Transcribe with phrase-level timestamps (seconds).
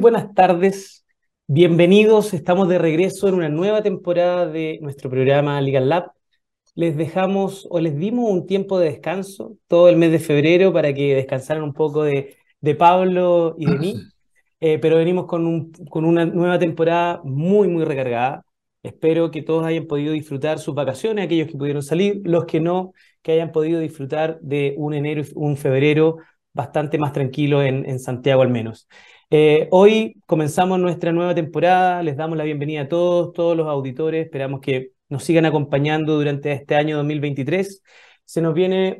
[0.00, 1.04] Buenas tardes,
[1.48, 6.12] bienvenidos, estamos de regreso en una nueva temporada de nuestro programa Legal Lab.
[6.76, 10.94] Les dejamos o les dimos un tiempo de descanso todo el mes de febrero para
[10.94, 13.96] que descansaran un poco de, de Pablo y de mí,
[14.60, 18.44] eh, pero venimos con, un, con una nueva temporada muy, muy recargada.
[18.84, 22.92] Espero que todos hayan podido disfrutar sus vacaciones, aquellos que pudieron salir, los que no,
[23.20, 26.18] que hayan podido disfrutar de un enero y un febrero
[26.52, 28.86] bastante más tranquilo en, en Santiago al menos.
[29.30, 34.24] Eh, hoy comenzamos nuestra nueva temporada, les damos la bienvenida a todos, todos los auditores,
[34.24, 37.82] esperamos que nos sigan acompañando durante este año 2023.
[38.24, 38.98] Se nos viene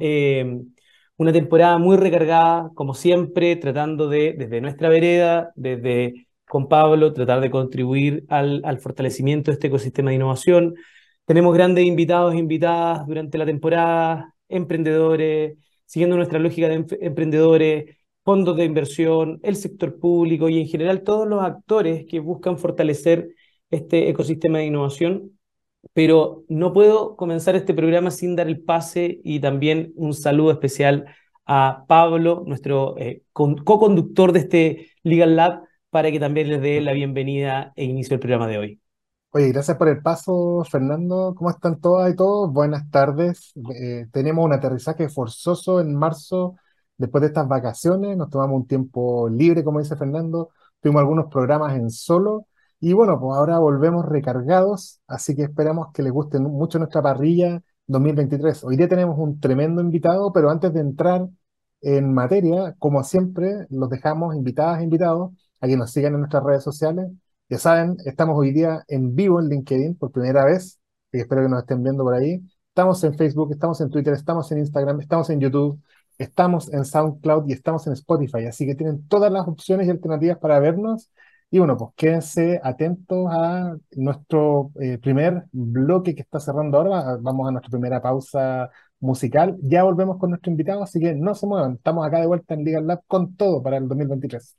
[0.00, 0.60] eh,
[1.16, 7.40] una temporada muy recargada, como siempre, tratando de, desde nuestra vereda, desde con Pablo, tratar
[7.40, 10.74] de contribuir al, al fortalecimiento de este ecosistema de innovación.
[11.24, 15.56] Tenemos grandes invitados e invitadas durante la temporada, emprendedores,
[15.86, 21.28] siguiendo nuestra lógica de emprendedores, fondos de inversión, el sector público y en general todos
[21.28, 23.28] los actores que buscan fortalecer
[23.70, 25.38] este ecosistema de innovación.
[25.92, 31.04] Pero no puedo comenzar este programa sin dar el pase y también un saludo especial
[31.46, 36.94] a Pablo, nuestro eh, co-conductor de este Legal Lab, para que también les dé la
[36.94, 38.80] bienvenida e inicio el programa de hoy.
[39.30, 41.34] Oye, gracias por el paso, Fernando.
[41.36, 42.50] ¿Cómo están todas y todos?
[42.52, 43.52] Buenas tardes.
[43.78, 46.56] Eh, tenemos un aterrizaje forzoso en marzo
[46.96, 50.50] después de estas vacaciones, nos tomamos un tiempo libre, como dice Fernando,
[50.80, 52.46] tuvimos algunos programas en solo
[52.80, 57.62] y bueno, pues ahora volvemos recargados, así que esperamos que les guste mucho nuestra parrilla
[57.86, 58.64] 2023.
[58.64, 61.26] Hoy día tenemos un tremendo invitado, pero antes de entrar
[61.80, 66.42] en materia, como siempre, los dejamos invitadas e invitados a que nos sigan en nuestras
[66.44, 67.10] redes sociales.
[67.48, 70.78] Ya saben, estamos hoy día en vivo en LinkedIn por primera vez,
[71.12, 72.42] y espero que nos estén viendo por ahí.
[72.68, 75.80] Estamos en Facebook, estamos en Twitter, estamos en Instagram, estamos en YouTube,
[76.18, 80.38] Estamos en SoundCloud y estamos en Spotify, así que tienen todas las opciones y alternativas
[80.38, 81.10] para vernos.
[81.50, 87.16] Y bueno, pues quédense atentos a nuestro eh, primer bloque que está cerrando ahora.
[87.20, 89.56] Vamos a nuestra primera pausa musical.
[89.62, 91.74] Ya volvemos con nuestro invitado, así que no se muevan.
[91.74, 94.56] Estamos acá de vuelta en Legal Lab con todo para el 2023.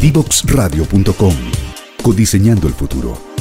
[0.00, 1.34] Divoxradio.com
[2.02, 3.31] Codiseñando el futuro.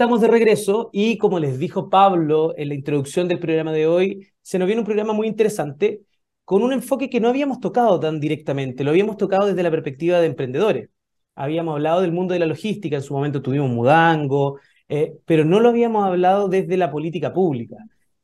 [0.00, 4.26] Estamos de regreso y como les dijo Pablo en la introducción del programa de hoy,
[4.40, 6.00] se nos viene un programa muy interesante
[6.42, 10.18] con un enfoque que no habíamos tocado tan directamente, lo habíamos tocado desde la perspectiva
[10.18, 10.88] de emprendedores.
[11.34, 14.58] Habíamos hablado del mundo de la logística, en su momento tuvimos Mudango,
[14.88, 17.76] eh, pero no lo habíamos hablado desde la política pública,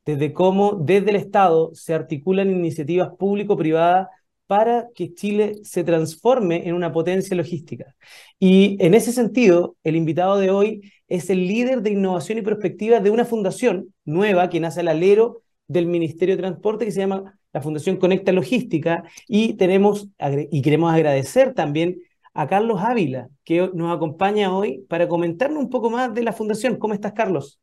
[0.07, 4.09] desde cómo desde el Estado se articulan iniciativas público-privadas
[4.47, 7.95] para que Chile se transforme en una potencia logística.
[8.39, 13.01] Y en ese sentido, el invitado de hoy es el líder de innovación y perspectiva
[13.01, 17.39] de una fundación nueva que nace al alero del Ministerio de Transporte que se llama
[17.53, 20.09] la Fundación Conecta Logística y tenemos
[20.51, 21.99] y queremos agradecer también
[22.35, 26.77] a Carlos Ávila que nos acompaña hoy para comentarnos un poco más de la fundación.
[26.77, 27.59] ¿Cómo estás, Carlos?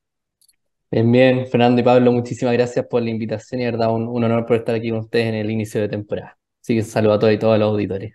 [0.89, 4.45] Bien, bien, Fernando y Pablo, muchísimas gracias por la invitación y verdad un, un honor
[4.45, 6.37] por estar aquí con ustedes en el inicio de temporada.
[6.63, 8.13] Así que saludo a todos y todos los auditores.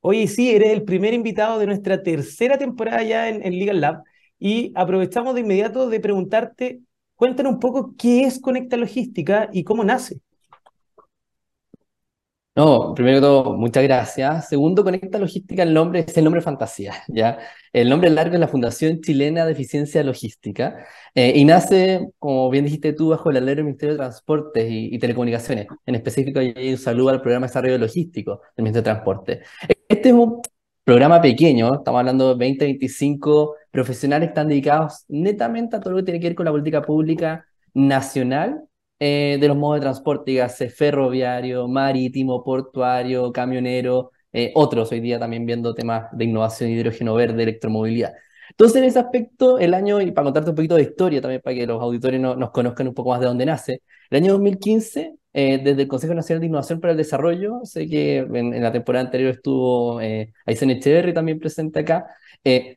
[0.00, 4.02] Oye, sí, eres el primer invitado de nuestra tercera temporada ya en, en Legal Lab
[4.38, 6.80] y aprovechamos de inmediato de preguntarte,
[7.16, 10.20] cuéntanos un poco qué es Conecta Logística y cómo nace.
[12.56, 14.48] No, primero que todo, muchas gracias.
[14.48, 17.38] Segundo, Conecta Logística, el nombre es el nombre fantasía, ¿ya?
[17.70, 22.64] El nombre largo es la Fundación Chilena de Eficiencia Logística eh, y nace, como bien
[22.64, 25.66] dijiste tú, bajo el alero del Ministerio de Transportes y, Telecomunicaciones.
[25.84, 29.42] En específico, hay un saludo al programa de desarrollo logístico del Ministerio de Transporte.
[29.86, 30.40] Este es un,
[30.82, 35.96] programa pequeño, estamos hablando de 20, 25 profesionales que están dedicados netamente a todo lo
[35.98, 37.44] que tiene que ver con la política pública
[37.74, 38.62] nacional
[38.98, 45.18] eh, de los modos de transporte, dígase ferroviario, marítimo, portuario, camionero, eh, otros hoy día
[45.18, 48.14] también viendo temas de innovación, hidrógeno verde, electromovilidad.
[48.50, 51.56] Entonces, en ese aspecto, el año, y para contarte un poquito de historia también, para
[51.56, 55.60] que los auditores nos conozcan un poco más de dónde nace, el año 2015, eh,
[55.62, 59.30] desde el Consejo Nacional de Innovación para el Desarrollo, sé que en, la temporada anterior
[59.30, 60.80] estuvo eh, Aysen
[61.12, 62.06] también presente acá,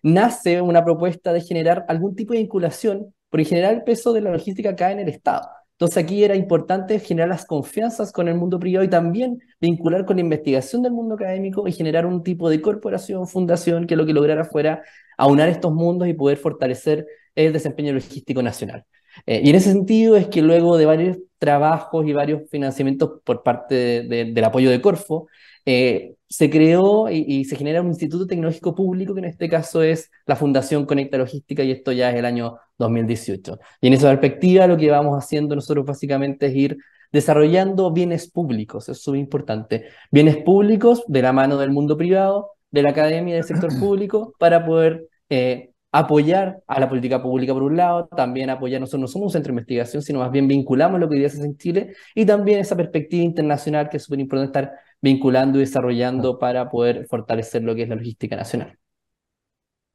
[0.03, 4.21] nace una propuesta de generar algún tipo de vinculación, por en general el peso de
[4.21, 5.47] la logística cae en el Estado.
[5.79, 10.17] Entonces aquí era importante generar las confianzas con el mundo privado y también vincular con
[10.17, 14.11] la investigación del mundo académico y generar un tipo de corporación, fundación, que lo que
[14.11, 14.83] lograra fuera
[15.17, 18.83] aunar estos mundos y poder fortalecer el desempeño logístico nacional.
[19.25, 23.41] Eh, y en ese sentido es que luego de varios trabajos y varios financiamientos por
[23.41, 25.27] parte del apoyo de Corfo,
[25.65, 30.11] eh, se creó y, se genera un instituto tecnológico público, que en este caso es
[30.27, 33.59] la Fundación Conecta Logística, y esto ya es el año 2018.
[33.81, 36.77] Y en esa perspectiva lo que vamos haciendo nosotros básicamente es ir
[37.11, 42.83] desarrollando bienes públicos, es súper importante, bienes públicos de la mano del mundo privado, de
[42.83, 47.63] la academia y del sector público, para poder eh, apoyar a la política pública por
[47.63, 50.99] un lado, también apoyar, nosotros no somos un centro de investigación, sino más bien vinculamos
[50.99, 54.03] lo que hoy día se hace en Chile y también esa perspectiva internacional que es
[54.03, 58.77] súper importante estar vinculando y desarrollando para poder fortalecer lo que es la logística nacional.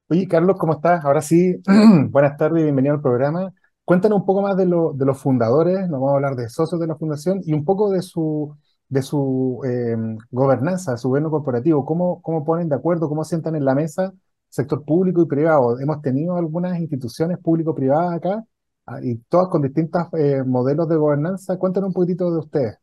[0.08, 1.04] Oye, Carlos, ¿cómo estás?
[1.04, 1.56] Ahora sí,
[2.10, 3.52] buenas tardes y bienvenido al programa.
[3.84, 6.80] Cuéntanos un poco más de, lo, de los fundadores, nos vamos a hablar de socios
[6.80, 8.56] de la fundación y un poco de su,
[8.88, 9.96] de su eh,
[10.30, 14.12] gobernanza, su gobierno corporativo, cómo, cómo ponen de acuerdo, cómo sientan en la mesa
[14.54, 15.80] sector público y privado.
[15.80, 18.44] Hemos tenido algunas instituciones público-privadas acá
[18.86, 21.58] ah, y todas con distintos eh, modelos de gobernanza.
[21.58, 22.78] Cuéntanos un poquitito de ustedes.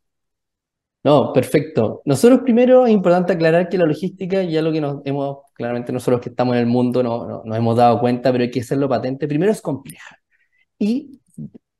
[1.03, 2.01] No, perfecto.
[2.05, 6.21] Nosotros primero es importante aclarar que la logística, ya lo que nos hemos, claramente nosotros
[6.21, 8.87] que estamos en el mundo no, no, nos hemos dado cuenta, pero hay que hacerlo
[8.87, 10.17] patente, primero es compleja
[10.77, 11.19] y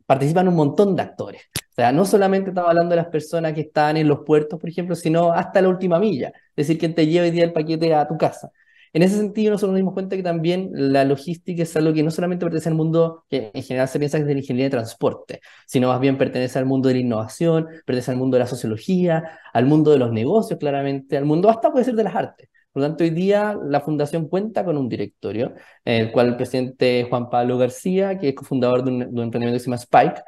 [0.08, 1.42] participan un montón de actores.
[1.56, 4.70] O sea, no solamente estamos hablando de las personas que están en los puertos, por
[4.70, 8.08] ejemplo, sino hasta la última milla, es decir, quien te lleva día el paquete a
[8.08, 8.52] tu casa.
[8.94, 12.12] En ese sentido, nosotros nos dimos cuenta que también la logística es algo que no
[12.12, 14.72] solamente pertenece al mundo que en general se piensa que es de la ingeniería de
[14.72, 18.48] transporte, sino más bien pertenece al mundo de la innovación, pertenece al mundo de la
[18.48, 22.50] sociología, al mundo de los negocios, claramente, al mundo hasta puede ser de las artes.
[22.72, 25.54] Por lo tanto, hoy día la fundación cuenta con un directorio,
[25.86, 29.60] en el cual el presidente Juan Pablo García, que es cofundador de un, emprendimiento que
[29.60, 30.22] se llama Spike,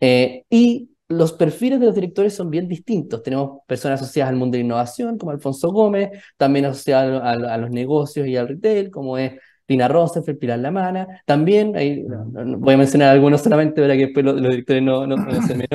[0.00, 3.22] eh, y los perfiles de los directores son bien distintos.
[3.22, 7.70] Tenemos personas asociadas al mundo de la innovación, como Alfonso Gómez, también asociadas a, los
[7.70, 9.32] negocios y al retail, como es
[9.66, 11.22] Tina Rosenfeld, Pilar Lamana.
[11.26, 11.72] También,
[12.58, 15.16] voy a mencionar algunos solamente para que después los, directores no, no,
[15.46, 15.66] se me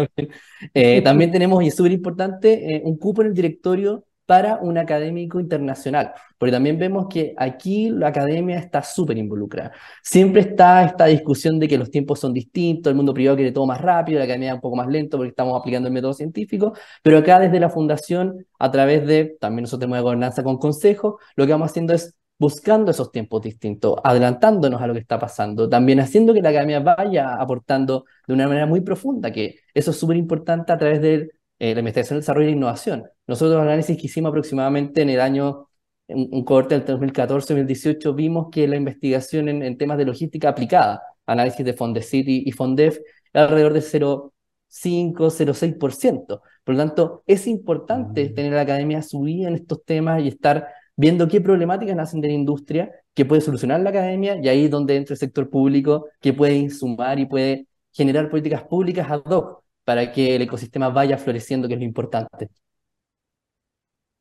[0.73, 4.77] eh, también tenemos, y es súper importante, eh, un cupo en el directorio para un
[4.77, 9.71] académico internacional, porque también vemos que aquí la academia está súper involucrada.
[10.03, 13.65] Siempre está esta discusión de que los tiempos son distintos, el mundo privado quiere todo
[13.65, 17.17] más rápido, la academia un poco más lento porque estamos aplicando el método científico, pero
[17.19, 21.53] acá desde la fundación, a través de, también nosotros tenemos gobernanza con consejo, lo que
[21.53, 26.33] vamos haciendo es buscando esos tiempos distintos, adelantándonos a lo que está pasando, también haciendo
[26.33, 30.71] que la academia vaya aportando de una manera muy profunda, que eso es súper importante
[30.71, 33.05] a través de eh, la investigación, desarrollo e innovación.
[33.25, 35.69] Nosotros el análisis que hicimos aproximadamente en el año,
[36.07, 41.65] un, un corte del 2014-2018, vimos que la investigación en, temas de logística aplicada, análisis
[41.65, 42.99] de Fondesit y, y Fondef,
[43.33, 46.41] alrededor de 0,5-0,6%.
[46.63, 48.33] Por lo tanto, es importante mm.
[48.35, 52.33] tener la academia subida en estos temas y estar viendo qué problemáticas nacen de la
[52.33, 56.33] industria, que puede solucionar la academia, y ahí es donde entra el sector público, que
[56.33, 61.65] puede insumar y puede generar políticas públicas ad hoc para que el ecosistema vaya floreciendo,
[61.65, 62.49] que es lo importante.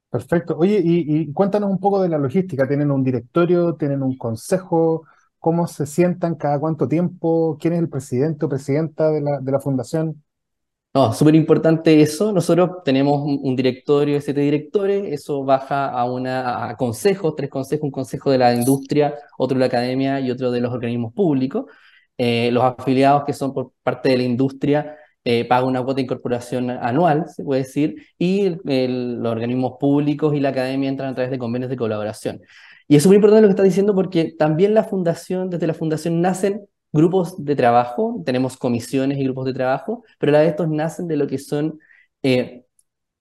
[0.08, 0.56] Perfecto.
[0.56, 2.68] Oye, y, cuéntanos un poco de la logística.
[2.68, 3.74] ¿Tienen un directorio?
[3.74, 5.04] ¿Tienen un consejo?
[5.40, 6.36] ¿Cómo se sientan?
[6.36, 7.58] ¿Cada cuánto tiempo?
[7.60, 10.22] ¿Quién es el presidente o presidenta de la, de la fundación?
[10.94, 12.32] No, súper importante eso.
[12.32, 17.82] Nosotros tenemos un, directorio de siete directores, eso baja a, una, a consejos, tres consejos,
[17.82, 21.64] un consejo de la industria, otro de la academia y otro de los organismos públicos.
[22.16, 24.96] Eh, los afiliados que son por parte de la industria
[25.28, 30.38] eh, paga una cuota de incorporación anual, se puede decir, y los organismos públicos y
[30.38, 32.42] la academia entran a través de convenios de colaboración.
[32.86, 36.20] Y es muy importante lo que está diciendo porque también la fundación, desde la fundación
[36.20, 41.08] nacen grupos de trabajo, tenemos comisiones y grupos de trabajo, pero la de estos nacen
[41.08, 41.80] de lo que son
[42.22, 42.62] eh,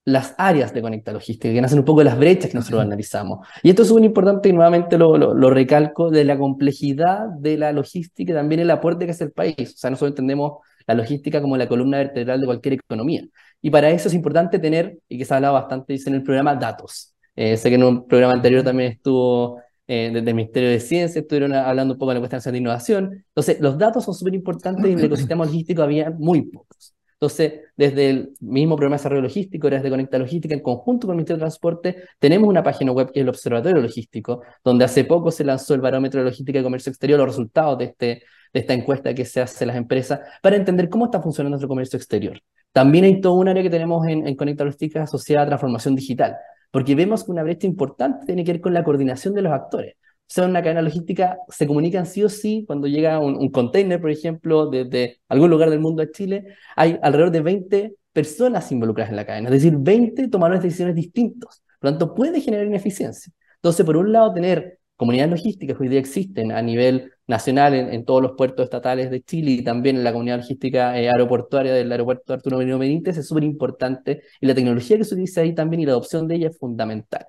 [0.04, 3.44] las áreas de Conecta Logística, que nacen un poco de las brechas que nosotros analizamos.
[3.64, 7.72] Y esto es muy importante y nuevamente lo, lo, recalco, de la complejidad de la
[7.72, 9.74] logística y también el aporte que hace el país.
[9.74, 13.24] O sea, nosotros entendemos la logística como la columna vertebral de cualquier economía.
[13.60, 16.54] Y para eso es importante tener, y que se ha hablado bastante, en el programa,
[16.54, 17.14] datos.
[17.34, 21.20] Eh, sé que en un programa anterior también estuvo eh, desde el Ministerio de Ciencia,
[21.20, 23.24] estuvieron hablando un poco de la cuestión de innovación.
[23.28, 26.94] Entonces, los datos son súper importantes y en el ecosistema logístico había muy pocos.
[27.12, 31.18] Entonces, desde el mismo programa de desarrollo logístico, desde Conecta Logística, en conjunto con el
[31.18, 35.30] Ministerio de Transporte, tenemos una página web que es el Observatorio Logístico, donde hace poco
[35.30, 38.22] se lanzó el Barómetro de Logística y Comercio Exterior, los resultados de, este,
[38.52, 41.68] de esta encuesta que se hace en las empresas, para entender cómo está funcionando nuestro
[41.68, 42.40] comercio exterior.
[42.72, 46.36] También hay todo un área que tenemos en, en Conecta Logística asociada a transformación digital,
[46.70, 49.94] porque vemos que una brecha importante tiene que ver con la coordinación de los actores
[50.26, 54.10] sea una cadena logística, se comunican sí o sí cuando llega un, un container, por
[54.10, 59.16] ejemplo, desde algún lugar del mundo a Chile, hay alrededor de 20 personas involucradas en
[59.16, 63.32] la cadena, es decir, 20 tomaron decisiones distintas, por lo tanto puede generar ineficiencia.
[63.56, 68.04] Entonces, por un lado, tener comunidades logísticas que hoy día existen a nivel nacional en,
[68.04, 71.90] todos los puertos estatales de Chile y también en la comunidad logística eh, aeroportuaria del
[71.90, 75.80] aeropuerto Arturo Merino Benítez es súper importante y la tecnología que se utiliza ahí también
[75.82, 77.26] y la adopción de ella es fundamental.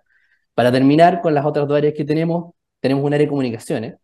[0.54, 3.96] Para terminar con las otras dos áreas que tenemos, tenemos un área de comunicaciones,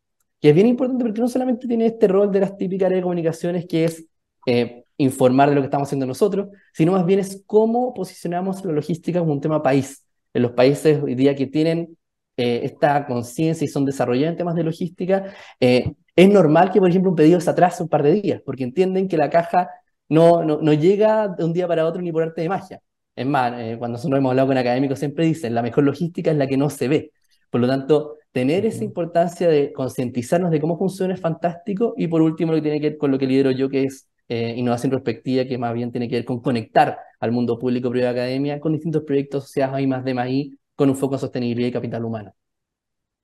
[0.41, 3.03] que es bien importante porque no solamente tiene este rol de las típicas áreas de
[3.03, 4.05] comunicaciones, que es
[4.45, 8.73] eh, informar de lo que estamos haciendo nosotros, sino más bien es cómo posicionamos la
[8.73, 10.05] logística como un tema país.
[10.33, 11.97] En los países hoy día que tienen
[12.37, 16.89] eh, esta conciencia y son desarrollados en temas de logística, eh, es normal que, por
[16.89, 19.69] ejemplo, un pedido se atrase un par de días, porque entienden que la caja
[20.09, 22.79] no, no, no llega de un día para otro ni por arte de magia.
[23.15, 26.47] Es más, cuando nosotros hemos hablado con académicos, siempre dicen, la mejor logística es la
[26.47, 27.11] que no se ve.
[27.53, 31.93] Por lo tanto, tener esa importancia de concientizarnos de cómo funciona es fantástico.
[31.95, 34.09] Y por último, lo que tiene que ver con lo que lidero yo, que es
[34.27, 38.13] eh, innovación prospectiva, que más bien tiene que ver con conectar al mundo público privado
[38.13, 40.29] academia con distintos proyectos asociados a I más de más
[40.75, 42.33] con un foco en sostenibilidad y capital humano.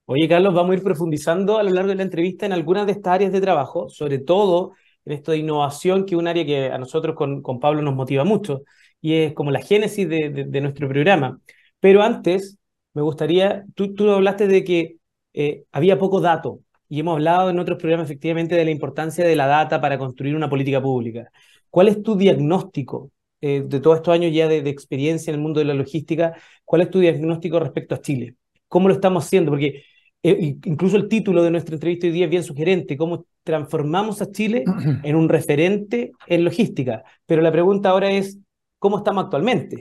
[0.05, 2.93] Oye, Carlos, vamos a ir profundizando a lo largo de la entrevista en algunas de
[2.93, 4.73] estas áreas de trabajo, sobre todo
[5.05, 8.23] en esto de innovación, que es un área que a nosotros con, Pablo nos motiva
[8.23, 8.63] mucho
[9.01, 11.39] y es como la génesis de, nuestro programa.
[11.79, 12.57] Pero antes,
[12.93, 14.97] me gustaría, tú, tú hablaste de que
[15.33, 19.35] eh, había poco dato y hemos hablado en otros programas efectivamente de la importancia de
[19.35, 21.31] la data para construir una política pública.
[21.69, 25.59] ¿Cuál es tu diagnóstico eh, de todos estos años ya de, experiencia en el mundo
[25.59, 26.33] de la logística?
[26.65, 28.35] ¿Cuál es tu diagnóstico respecto a Chile?
[28.67, 29.51] ¿Cómo lo estamos haciendo?
[29.51, 29.83] Porque
[30.21, 34.31] eh, incluso el título de nuestra entrevista hoy día es bien sugerente, cómo transformamos a
[34.31, 34.63] Chile
[35.03, 37.03] en un referente en logística.
[37.25, 38.37] Pero la pregunta ahora es,
[38.77, 39.77] ¿cómo estamos actualmente?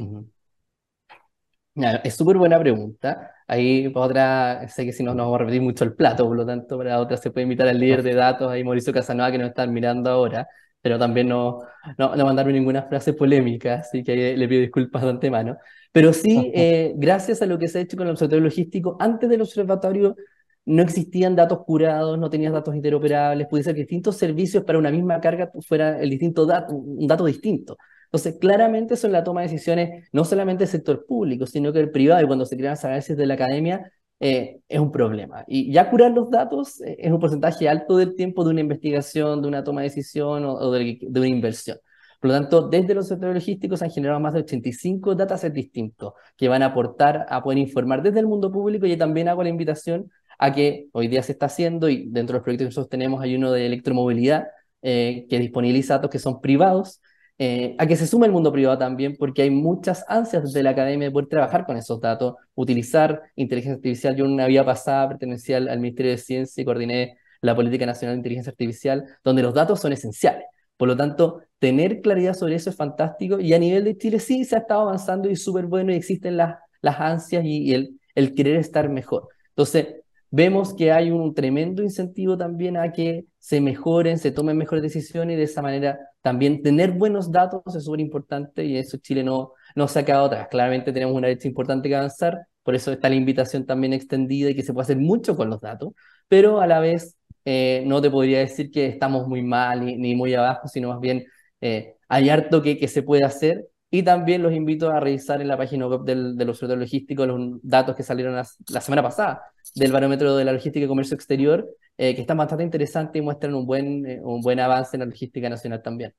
[2.05, 3.33] es súper buena pregunta.
[3.47, 6.37] Ahí para otra, sé que si no nos vamos a repetir mucho el plato, por
[6.37, 9.39] lo tanto para otra se puede invitar al líder de datos, ahí Mauricio Casanova, que
[9.39, 10.49] nos está mirando ahora,
[10.81, 11.61] pero también no,
[11.97, 15.57] no, no mandarme ninguna frase polémica, así que le pido disculpas de antemano.
[15.93, 19.29] Pero sí, eh, gracias a lo que se ha hecho con el observatorio logístico, antes
[19.29, 20.17] del observatorio
[20.65, 24.91] no existían datos curados, no tenías datos interoperables, puede ser que distintos servicios para una
[24.91, 27.79] misma carga fuera el distinto dato, un dato distinto.
[28.05, 31.91] Entonces, claramente son la toma de decisiones no solamente del sector público, sino que el
[31.91, 35.45] privado, y cuando se crean análisis de la academia, eh, es un problema.
[35.47, 39.43] Y ya curar los datos eh, es un porcentaje alto del tiempo de una investigación,
[39.43, 41.79] de una toma de decisión o, de, una inversión.
[42.21, 46.15] Por lo tanto, desde los sectores logísticos se han generado más de 85 datasets distintos
[46.37, 49.51] que van a aportar a poder informar desde el mundo público y también hago la
[49.51, 52.89] invitación a que hoy día se está haciendo y dentro de los proyectos que nosotros
[52.91, 54.49] tenemos hay uno de electromovilidad
[54.83, 57.01] eh, que disponibiliza datos que son privados
[57.41, 60.71] eh, a que se sume el mundo privado también, porque hay muchas ansias desde la
[60.71, 64.17] academia de poder trabajar con esos datos, utilizar inteligencia artificial.
[64.17, 68.17] Yo en una vida pasada pertenecía al, Ministerio de Ciencia y coordiné la Política Nacional
[68.17, 70.45] de Inteligencia Artificial, donde los datos son esenciales.
[70.77, 74.45] Por lo tanto, tener claridad sobre eso es fantástico y a nivel de Chile sí
[74.45, 78.35] se ha estado avanzando y súper bueno y existen las, las ansias y, el, el
[78.35, 79.29] querer estar mejor.
[79.51, 79.87] Entonces,
[80.31, 85.35] vemos que hay un tremendo incentivo también a que se mejoren, se tomen mejores decisiones
[85.35, 89.53] y de esa manera también tener buenos datos es súper importante y eso Chile no,
[89.75, 90.49] no se ha quedado atrás.
[90.51, 94.55] Claramente tenemos una brecha importante que avanzar, por eso está la invitación también extendida y
[94.55, 95.93] que se puede hacer mucho con los datos,
[96.29, 100.35] pero a la vez eh, no te podría decir que estamos muy mal ni, muy
[100.35, 101.25] abajo, sino más bien
[101.61, 105.49] eh, hay harto que, que se puede hacer y también los invito a revisar en
[105.49, 109.43] la página web del, del Observatorio Logístico los datos que salieron la, semana pasada
[109.75, 111.67] del barómetro de la logística y comercio exterior,
[111.97, 115.07] eh, que están bastante interesantes y muestran un buen, eh, un buen avance en la
[115.07, 116.13] logística nacional también.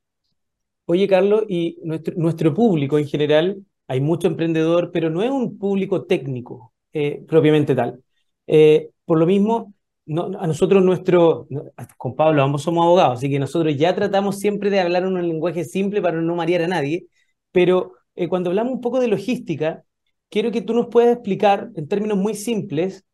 [0.85, 3.57] Oye, Carlos, y nuestro, nuestro público en general,
[3.87, 8.01] hay mucho emprendedor, pero no es un público técnico eh, propiamente tal.
[9.05, 9.75] por lo mismo,
[10.07, 11.47] no, a nosotros nuestro,
[11.97, 15.63] con Pablo ambos somos abogados, así que nosotros ya tratamos siempre de hablar un lenguaje
[15.65, 17.05] simple para no marear a nadie,
[17.51, 19.83] pero eh, cuando hablamos un poco de logística,
[20.29, 23.05] quiero que tú nos puedas explicar en términos muy simples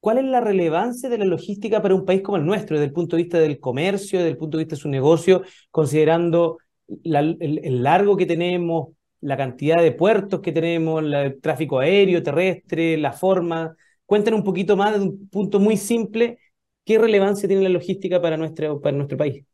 [0.00, 2.92] cuál es la relevancia de la logística para un país como el nuestro, desde el
[2.92, 6.58] punto de vista del comercio, desde el punto de vista de su negocio, considerando
[7.04, 8.88] el, largo que tenemos,
[9.20, 13.74] la cantidad de puertos que tenemos, el tráfico aéreo, terrestre, la forma.
[14.04, 16.38] Cuéntanos un poquito más de un punto muy simple,
[16.84, 19.44] ¿qué relevancia tiene la logística para para nuestro país?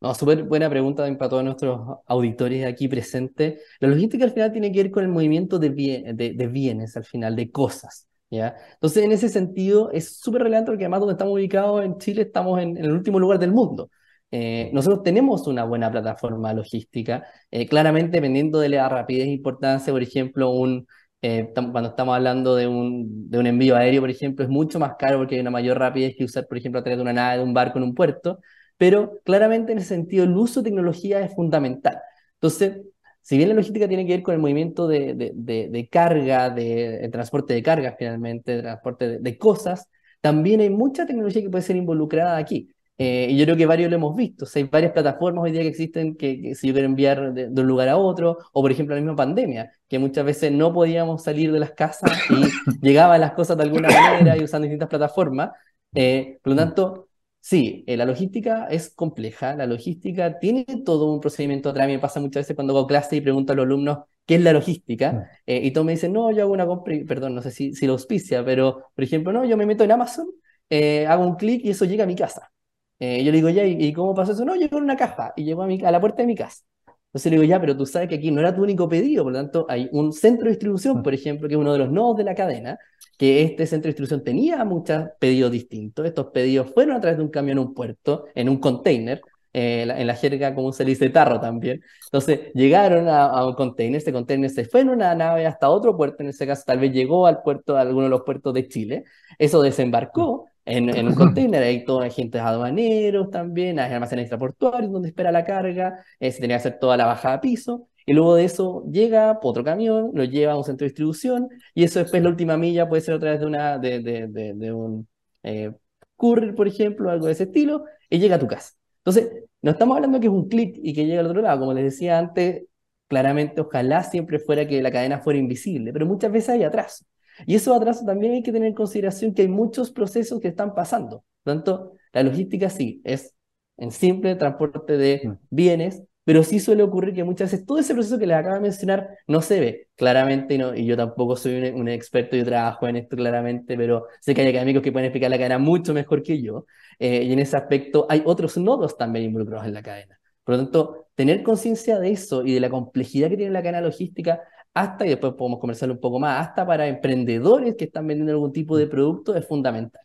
[0.00, 3.60] No, súper buena pregunta para todos nuestros auditores aquí presentes.
[3.80, 5.68] La logística al final tiene que ver con el movimiento de,
[6.14, 8.08] de, bienes, al final, de cosas.
[8.30, 8.54] ¿ya?
[8.74, 12.62] Entonces, en ese sentido, es súper relevante porque además donde estamos ubicados en Chile, estamos
[12.62, 13.90] en, el último lugar del mundo.
[14.30, 19.92] Eh, nosotros tenemos una buena plataforma logística, eh, claramente dependiendo de la rapidez e importancia,
[19.92, 20.86] por ejemplo, un,
[21.20, 24.92] eh, cuando estamos hablando de un, de un envío aéreo, por ejemplo, es mucho más
[24.98, 27.38] caro porque hay una mayor rapidez que usar, por ejemplo, a través de una nave,
[27.38, 28.38] de un barco en un puerto,
[28.80, 32.00] pero claramente en ese sentido el uso de tecnología es fundamental.
[32.36, 32.80] Entonces,
[33.20, 37.06] si bien la logística tiene que ver con el movimiento de, de, de, carga, de,
[37.12, 39.86] transporte de carga finalmente, de transporte de, cosas,
[40.22, 42.70] también hay mucha tecnología que puede ser involucrada aquí.
[42.96, 44.46] Eh, y yo creo que varios lo hemos visto.
[44.54, 47.90] hay varias plataformas hoy día que existen que, si yo quiero enviar de, un lugar
[47.90, 51.58] a otro, o por ejemplo la misma pandemia, que muchas veces no podíamos salir de
[51.60, 55.50] las casas y llegaban las cosas de alguna manera y usando distintas plataformas.
[55.94, 57.09] Eh, por lo tanto,
[57.42, 61.86] Sí, eh, la logística es compleja, la logística tiene todo un procedimiento atrás.
[61.88, 64.52] Me pasa muchas veces cuando hago clase y pregunto a los alumnos qué es la
[64.52, 65.22] logística, mm.
[65.46, 67.86] eh, y todos me dicen, no, yo hago una compra, perdón, no sé si, si
[67.86, 70.28] lo auspicia, pero por ejemplo, no, yo me meto en Amazon,
[70.68, 72.52] eh, hago un clic y eso llega a mi casa.
[73.00, 74.44] yo le digo, ya, ¿y, cómo pasó eso?
[74.44, 76.62] No, llegó en una caja y llegó a, mi, a la puerta de mi casa.
[77.10, 79.32] Entonces le digo, ya, pero tú sabes que aquí no era tu único pedido, por
[79.32, 82.16] lo tanto hay un centro de distribución, por ejemplo, que es uno de los nodos
[82.18, 82.78] de la cadena,
[83.18, 86.06] que este centro de distribución tenía muchos pedidos distintos.
[86.06, 89.20] Estos pedidos fueron a través de un camión a un puerto, en un container,
[89.52, 91.82] eh, en la jerga como se dice tarro también.
[92.04, 96.22] Entonces llegaron a, un container, este container se fue en una nave hasta otro puerto,
[96.22, 99.04] en ese caso tal vez llegó al puerto, a alguno de los puertos de Chile,
[99.38, 105.08] eso desembarcó en, en un container, hay todos agentes aduaneros también, hay almacenes extraportuarios donde
[105.08, 108.34] espera la carga, eh, se tenía que hacer toda la bajada a piso, y luego
[108.34, 112.22] de eso llega otro camión, lo lleva a un centro de distribución y eso después
[112.22, 115.06] la última milla puede ser a través de, una, de, de, de, un
[115.42, 115.72] eh,
[116.16, 118.74] courier, por ejemplo, algo de ese estilo, y llega a tu casa.
[118.98, 119.30] Entonces,
[119.62, 121.84] no estamos hablando que es un clic y que llega al otro lado, como les
[121.84, 122.64] decía antes,
[123.08, 127.04] claramente ojalá siempre fuera que la cadena fuera invisible, pero muchas veces hay atraso.
[127.46, 130.74] Y esos atrasos también hay que tener en consideración que hay muchos procesos que están
[130.74, 131.24] pasando.
[131.42, 133.34] Por lo tanto, la logística sí, es
[133.76, 135.32] en simple transporte de mm.
[135.50, 138.60] bienes, pero sí suele ocurrir que muchas veces todo ese proceso que les acabo de
[138.60, 142.86] mencionar no se ve claramente, y, no, y yo tampoco soy un, experto, yo trabajo
[142.86, 146.22] en esto claramente, pero sé que hay académicos que pueden explicar la cadena mucho mejor
[146.22, 146.66] que yo,
[146.98, 150.20] eh, y en ese aspecto hay otros nodos también involucrados en la cadena.
[150.44, 153.80] Por lo tanto, tener conciencia de eso y de la complejidad que tiene la cadena
[153.80, 154.40] logística,
[154.74, 158.52] hasta, y después podemos conversar un poco más, hasta para emprendedores que están vendiendo algún
[158.52, 160.02] tipo de producto, es fundamental.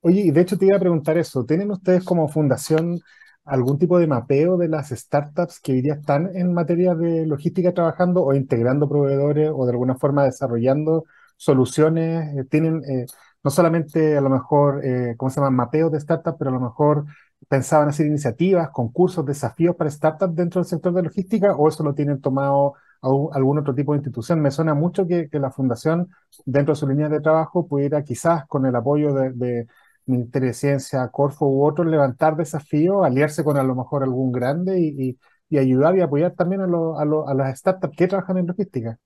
[0.00, 3.00] Oye, y de hecho te iba a preguntar eso, ¿tienen ustedes como fundación
[3.44, 7.72] algún tipo de mapeo de las startups que hoy día están en materia de logística
[7.72, 11.04] trabajando o integrando proveedores o de alguna forma desarrollando
[11.36, 12.36] soluciones?
[12.36, 13.06] Eh, ¿Tienen eh,
[13.42, 16.60] no solamente a lo mejor, eh, ¿cómo se llama?, mapeos de startups, pero a lo
[16.60, 17.06] mejor
[17.48, 21.94] pensaban hacer iniciativas, concursos, desafíos para startups dentro del sector de logística o eso lo
[21.94, 24.40] tienen tomado a algún otro tipo de institución?
[24.40, 26.10] Me suena mucho que, la fundación,
[26.44, 29.66] dentro de su línea de trabajo, pudiera quizás con el apoyo de
[30.06, 34.80] Ministerio de Ciencia, Corfo u otros, levantar desafíos, aliarse con a lo mejor algún grande
[34.80, 35.18] y,
[35.56, 38.98] ayudar y apoyar también a, a, las startups que trabajan en logística.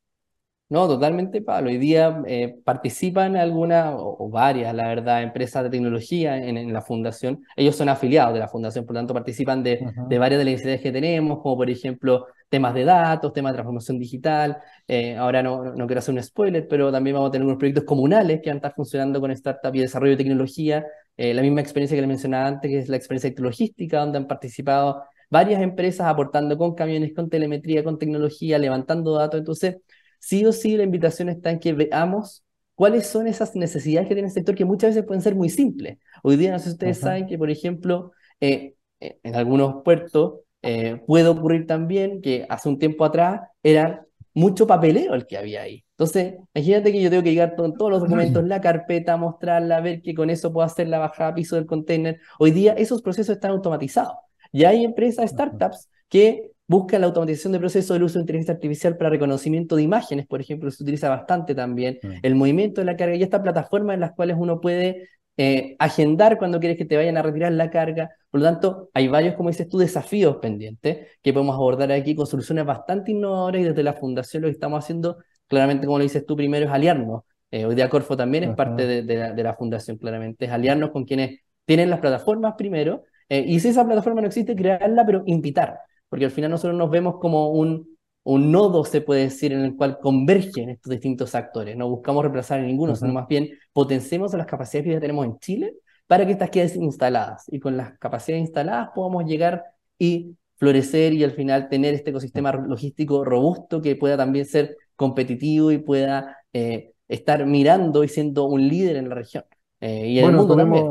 [0.71, 1.71] No, totalmente, Pablo.
[1.71, 7.43] Hoy día eh, participan algunas o, varias, la verdad, empresas de tecnología en, la fundación.
[7.57, 10.53] Ellos son afiliados de la fundación, por lo tanto participan de, de varias de las
[10.53, 14.59] iniciativas que tenemos, como por ejemplo temas de datos, temas de transformación digital.
[14.87, 17.85] Eh, ahora no, no, quiero hacer un spoiler, pero también vamos a tener unos proyectos
[17.85, 20.85] comunales que van a estar funcionando con startup y desarrollo de tecnología.
[21.17, 24.27] Eh, la misma experiencia que le mencionaba antes, que es la experiencia logística, donde han
[24.27, 29.39] participado varias empresas aportando con camiones, con telemetría, con tecnología, levantando datos.
[29.39, 29.79] Entonces,
[30.19, 34.29] sí o sí la invitación está en que veamos cuáles son esas necesidades que tiene
[34.29, 35.99] el sector que muchas veces pueden ser muy simples.
[36.23, 41.01] Hoy día, no sé si ustedes saben que, por ejemplo, eh, en algunos puertos eh,
[41.07, 44.05] puede ocurrir también que hace un tiempo atrás era
[44.35, 45.85] mucho papeleo el que había ahí.
[45.91, 50.01] Entonces, imagínate que yo tengo que llegar con todos los documentos, la carpeta, mostrarla, ver
[50.01, 52.21] que con eso puedo hacer la bajada a piso del container.
[52.39, 54.15] Hoy día esos procesos están automatizados.
[54.53, 58.97] Y hay empresas, startups, que buscan la automatización de procesos del uso de inteligencia artificial
[58.97, 63.17] para reconocimiento de imágenes, por ejemplo, se utiliza bastante también, el movimiento de la carga
[63.17, 65.09] y esta plataforma en las cuales uno puede
[65.41, 68.11] eh, agendar cuando quieres que te vayan a retirar la carga.
[68.29, 72.27] Por lo tanto, hay varios, como dices tú, desafíos pendientes que podemos abordar aquí con
[72.27, 76.27] soluciones bastante innovadoras y desde la fundación lo que estamos haciendo, claramente, como lo dices
[76.27, 77.23] tú primero, es aliarnos.
[77.51, 81.41] Eh, hoy día Corfo también es parte de, la, fundación, claramente, es aliarnos con quienes
[81.65, 86.25] tienen las plataformas primero, eh, y si esa plataforma no existe, crearla, pero invitar, porque
[86.25, 89.99] al final nosotros nos vemos como un, un nodo, se puede decir, en el cual
[90.01, 91.77] convergen estos distintos actores.
[91.77, 95.39] No buscamos reemplazar a ninguno, sino más bien potenciemos las capacidades que ya tenemos en
[95.39, 95.75] Chile
[96.07, 97.45] para que estas queden instaladas.
[97.49, 99.65] Y con las capacidades instaladas podamos llegar
[99.99, 105.71] y florecer y al final tener este ecosistema logístico robusto que pueda también ser competitivo
[105.71, 109.45] y pueda eh, estar mirando y siendo un líder en la región.
[109.81, 110.87] Eh, y en el mundo también.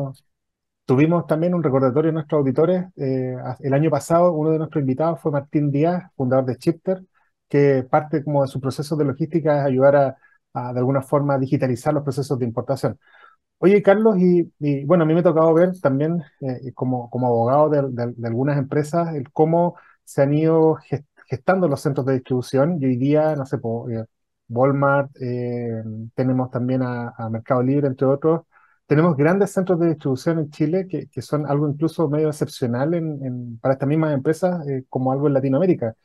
[0.87, 2.85] Tuvimos también un recordatorio a nuestros auditores.
[2.95, 7.03] Eh, el año pasado, uno de nuestros invitados fue Martín Díaz, fundador de Chipter,
[7.49, 10.17] que parte como de su proceso de logística es ayudar
[10.53, 12.97] a, de alguna forma, digitalizar los procesos de importación.
[13.59, 17.69] Oye, Carlos, y, bueno, a mí me ha tocado ver también, eh, como, como abogado
[17.69, 20.77] de, algunas empresas, el cómo se han ido
[21.27, 22.77] gestando los centros de distribución.
[22.81, 24.05] Y hoy día, no sé, eh,
[24.49, 25.11] Walmart,
[26.15, 28.46] tenemos también a Mercado Libre, entre otros,
[28.87, 32.91] tenemos grandes centros de distribución en Chile que, que son algo incluso medio excepcional
[33.61, 35.95] para estas mismas empresas eh, como algo en Latinoamérica.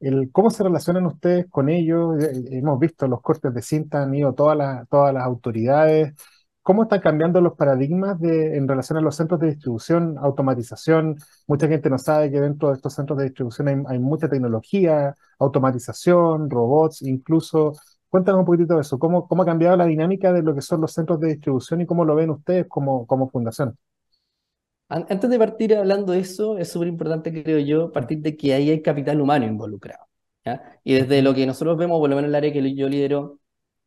[0.00, 2.22] El, ¿Cómo se relacionan ustedes con ellos?
[2.22, 6.14] Eh, eh, hemos visto los cortes de cinta, han ido todas las, todas las autoridades.
[6.62, 11.16] ¿Cómo están cambiando los paradigmas de, en relación a los centros de distribución, automatización?
[11.46, 16.48] Mucha gente no sabe que dentro de estos centros de distribución hay mucha tecnología, automatización,
[16.50, 17.74] robots, incluso
[18.10, 18.98] Cuéntanos un poquitito de eso.
[18.98, 21.86] ¿Cómo, ¿Cómo ha cambiado la dinámica de lo que son los centros de distribución y
[21.86, 23.78] cómo lo ven ustedes como, como fundación?
[24.88, 28.70] Antes de partir hablando de eso, es súper importante, creo yo, partir de que ahí
[28.70, 30.04] hay capital humano involucrado.
[30.82, 33.38] Y desde lo que nosotros vemos, por lo menos en el área que yo lidero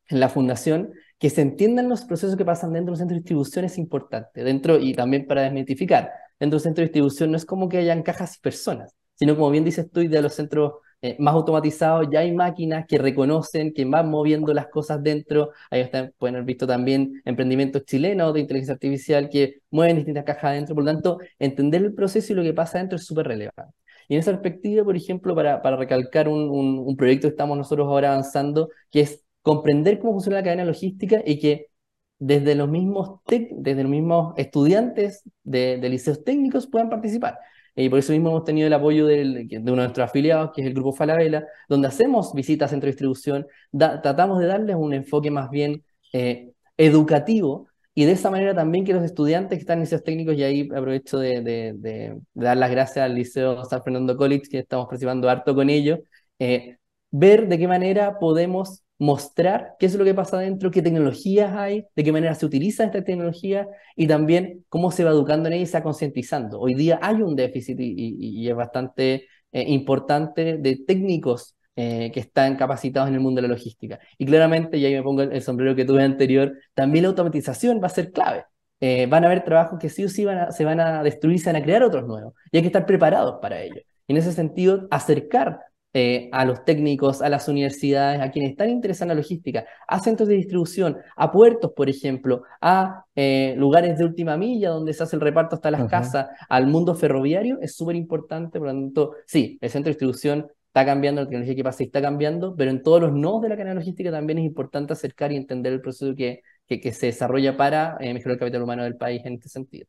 [0.08, 3.20] en la fundación, que se entiendan los procesos que pasan dentro de un centro de
[3.20, 4.46] distribución es importante.
[4.46, 6.10] Dentro, y también para desmitificar,
[6.40, 9.36] dentro de un centro de distribución no es como que hayan cajas y personas, sino
[9.36, 13.74] como bien dices tú, de los centros eh, más automatizados, ya hay máquinas que reconocen,
[13.74, 15.52] que van moviendo las cosas dentro.
[15.70, 20.46] Ahí están, pueden haber visto también emprendimientos chilenos de inteligencia artificial que mueven distintas cajas
[20.46, 20.76] adentro.
[20.76, 23.74] Por lo tanto, entender el proceso y lo que pasa dentro es súper relevante.
[24.08, 27.86] Y en esa perspectiva, por ejemplo, para, para recalcar un, un, proyecto que estamos nosotros
[27.88, 31.68] ahora avanzando, que es comprender cómo funciona la cadena logística y que
[32.18, 37.40] desde los mismos, desde los mismos estudiantes de, de liceos técnicos puedan participar.
[37.76, 40.68] Y por eso mismo hemos tenido el apoyo de uno de nuestros afiliados, que es
[40.68, 45.32] el Grupo Falabella, donde hacemos visitas a centro de distribución, tratamos de darles un enfoque
[45.32, 45.84] más bien
[46.14, 50.36] eh, educativo y de esa manera también que los estudiantes que están en liceos técnicos,
[50.36, 55.30] y ahí aprovecho de, dar las gracias al Liceo San Fernando College, que estamos participando
[55.30, 56.00] harto con ellos,
[56.40, 56.78] eh,
[57.12, 61.86] ver de qué manera podemos mostrar qué es lo que pasa adentro, qué tecnologías hay,
[61.96, 65.64] de qué manera se utiliza esta tecnología y también cómo se va educando en ella
[65.64, 66.60] y se va concientizando.
[66.60, 72.56] Hoy día hay un déficit y, es bastante eh, importante de técnicos eh, que están
[72.56, 74.00] capacitados en el mundo de la logística.
[74.18, 77.88] Y claramente, y ahí me pongo el, sombrero que tuve anterior, también la automatización va
[77.88, 78.46] a ser clave.
[78.80, 81.62] Eh, van a haber trabajos que sí o sí se van a destruir, se van
[81.62, 83.82] a crear otros nuevos, y hay que estar preparados para ello.
[84.08, 85.60] en ese sentido, acercar
[85.94, 90.00] eh, a los técnicos, a las universidades, a quienes están interesados en la logística, a
[90.00, 95.04] centros de distribución, a puertos, por ejemplo, a eh, lugares de última milla donde se
[95.04, 98.60] hace el reparto hasta las casas, al mundo ferroviario, es súper importante.
[98.60, 102.02] Por lo tanto, sí, el centro de distribución está cambiando, la tecnología que pasa está
[102.02, 105.36] cambiando, pero en todos los nodos de la cadena logística también es importante acercar y
[105.36, 109.22] entender el proceso que, que, se desarrolla para eh, mejorar el capital humano del país
[109.26, 109.86] en este sentido.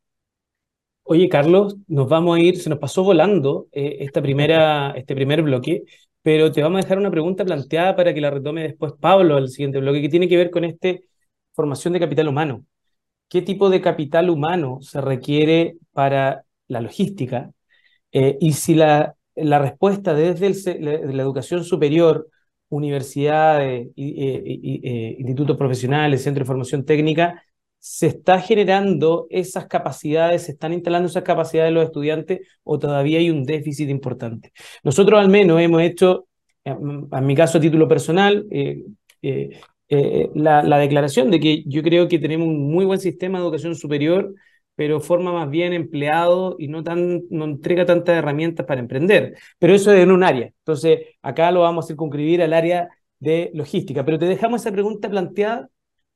[1.06, 5.42] Oye, Carlos, nos vamos a ir, se nos pasó volando eh, esta primera, este primer
[5.42, 5.84] bloque,
[6.22, 9.48] pero te vamos a dejar una pregunta planteada para que la retome después Pablo al
[9.50, 10.88] siguiente bloque, que tiene que ver con esta
[11.52, 12.64] formación de capital humano.
[13.28, 17.50] ¿Qué tipo de capital humano se requiere para la logística?
[18.12, 22.28] Eh, y si la, la respuesta desde la, educación superior,
[22.70, 27.44] universidades, eh, institutos profesionales, centros de formación técnica,
[27.86, 33.18] ¿Se está generando esas capacidades, se están instalando esas capacidades de los estudiantes o todavía
[33.18, 34.52] hay un déficit importante?
[34.82, 36.26] Nosotros al menos hemos hecho,
[36.64, 38.84] en mi caso a título personal, eh,
[39.20, 43.44] eh, eh, la, declaración de que yo creo que tenemos un muy buen sistema de
[43.44, 44.34] educación superior,
[44.74, 49.36] pero forma más bien empleado y no, tan, no entrega tantas herramientas para emprender.
[49.58, 50.46] Pero eso es en un área.
[50.46, 54.06] Entonces, acá lo vamos a circunscribir al área de logística.
[54.06, 55.68] Pero te dejamos esa pregunta planteada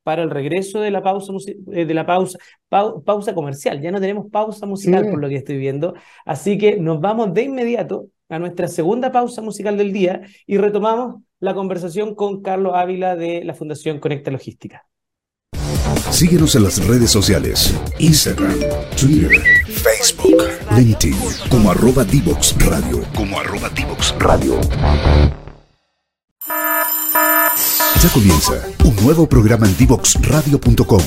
[0.02, 1.32] para el regreso de la pausa,
[1.72, 3.80] eh, de la pausa, pausa comercial.
[3.80, 5.94] Ya no tenemos pausa musical por lo que estoy viendo.
[6.24, 11.22] Así que nos vamos de inmediato a nuestra segunda pausa musical del día y retomamos
[11.40, 14.86] la conversación con Carlos Ávila de la Fundación Conecta Logística.
[16.10, 18.58] Síguenos en las redes sociales, Instagram,
[18.98, 19.30] Twitter,
[19.66, 20.42] Facebook,
[20.74, 21.16] LinkedIn,
[21.50, 24.58] como arroba Divox Radio, como arroba Divox Radio.
[28.00, 28.52] Ya comienza
[28.88, 31.00] un nuevo programa en Divoxradio.com.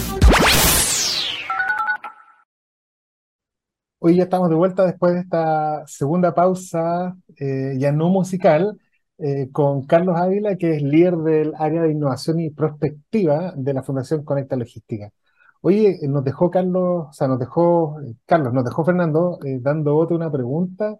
[3.99, 8.77] Hoy ya estamos de vuelta después de esta segunda pausa, eh, ya no musical.
[9.23, 13.83] eh, con Carlos Ávila, que es líder del área de innovación y prospectiva de la
[13.83, 15.11] Fundación Conecta Logística.
[15.61, 20.15] Oye, eh, nos dejó Carlos, o sea, nos dejó, Carlos, nos dejó Fernando dando otra
[20.17, 20.97] una pregunta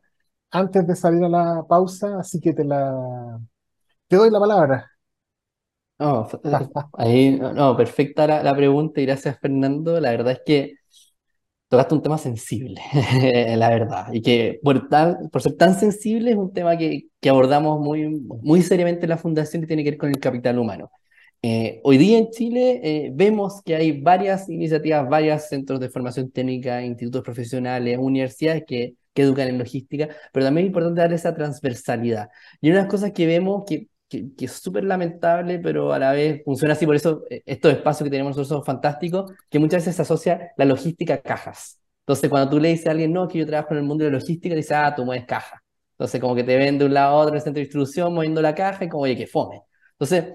[0.51, 3.39] antes de salir a la pausa, así que te la,
[4.07, 4.90] te doy la palabra.
[6.01, 6.27] No,
[6.97, 9.99] ahí, no, perfecta la, pregunta y gracias Fernando.
[9.99, 10.75] La verdad es que
[11.67, 12.81] tocaste un tema sensible,
[13.55, 14.89] la verdad, y que por,
[15.39, 18.09] ser tan sensible es un tema que, que, abordamos muy,
[18.41, 20.89] muy seriamente en la Fundación que tiene que ver con el capital humano.
[21.43, 26.31] Eh, hoy día en Chile eh, vemos que hay varias iniciativas, varios centros de formación
[26.31, 31.35] técnica, institutos profesionales, universidades que, que educan en logística, pero también es importante darle esa
[31.35, 32.29] transversalidad.
[32.59, 36.11] Y una de las cosas que vemos que que, es súper lamentable, pero a la
[36.11, 36.85] vez funciona así.
[36.85, 40.51] Por eso eh, estos espacios que tenemos nosotros son fantásticos, que muchas veces se asocia
[40.57, 41.79] la logística a cajas.
[42.01, 44.11] Entonces, cuando tú le dices a alguien, no, que yo trabajo en el mundo de
[44.11, 45.63] la logística, dice, ah, tú mueves caja.
[45.93, 48.13] Entonces, como que te ven de un lado a otro en el centro de distribución
[48.13, 49.61] moviendo la caja y como, oye, que fome.
[49.93, 50.33] Entonces,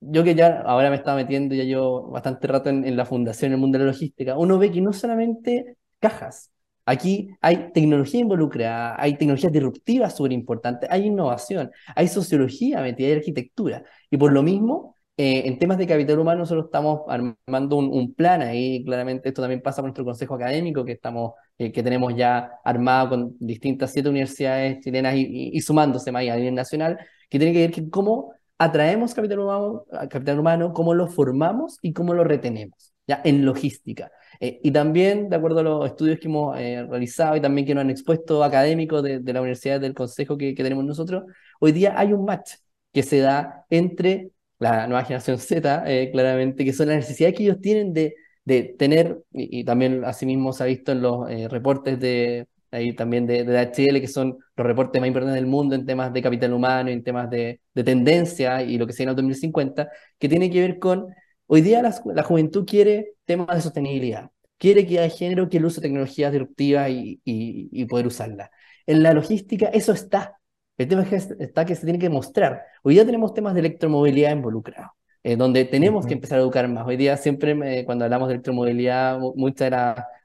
[0.00, 3.48] yo que ya ahora me estaba metiendo, ya yo bastante rato en, en la fundación,
[3.50, 6.51] en el mundo de la logística, uno ve que no solamente cajas,
[6.84, 13.84] Aquí hay tecnología involucrada, hay tecnologías disruptivas súper importantes, hay innovación, hay sociología hay arquitectura.
[14.10, 18.42] Y por lo mismo, eh, en temas de capital humano, nosotros estamos armando un, plan
[18.42, 18.84] ahí.
[18.84, 23.10] Claramente, esto también pasa por nuestro consejo académico, que, estamos, eh, que tenemos ya armado
[23.10, 27.72] con distintas siete universidades chilenas y, sumándose más a nivel nacional, que tiene que ver
[27.72, 33.20] con cómo atraemos capital humano, capital humano, cómo lo formamos y cómo lo retenemos, ya
[33.24, 34.10] en logística.
[34.40, 37.74] Eh, y también, de acuerdo a los estudios que hemos eh, realizado y también que
[37.74, 41.24] nos han expuesto académicos de, la universidad del consejo que, tenemos nosotros,
[41.60, 42.54] hoy día hay un match
[42.92, 47.44] que se da entre la nueva generación Z, eh, claramente, que son las necesidades que
[47.44, 52.46] ellos tienen de, de tener, y, también asimismo se ha visto en los reportes de,
[52.72, 56.12] ahí también de, de HL, que son los reportes más importantes del mundo en temas
[56.12, 59.24] de capital humano, en temas de, de tendencia y lo que se viene en el
[59.24, 59.88] 2050,
[60.18, 61.06] que tiene que ver con
[61.46, 65.80] Hoy día la, juventud quiere temas de sostenibilidad, quiere que haya género, que el uso
[65.80, 68.50] de tecnologías disruptivas y, y, poder usarlas.
[68.86, 70.38] En la logística eso está.
[70.78, 72.62] El tema es que está que se tiene que mostrar.
[72.82, 76.86] Hoy día tenemos temas de electromovilidad involucrados, eh, donde tenemos que empezar a educar más.
[76.86, 79.70] Hoy día siempre cuando hablamos de electromovilidad, muchas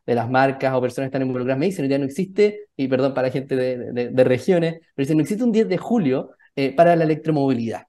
[0.05, 2.87] de, las marcas o personas que están involucradas me dicen, hoy día no existe, y
[2.87, 6.73] perdón para la gente de, regiones, pero dicen, no existe un 10 de julio eh,
[6.73, 7.83] para la electromovilidad.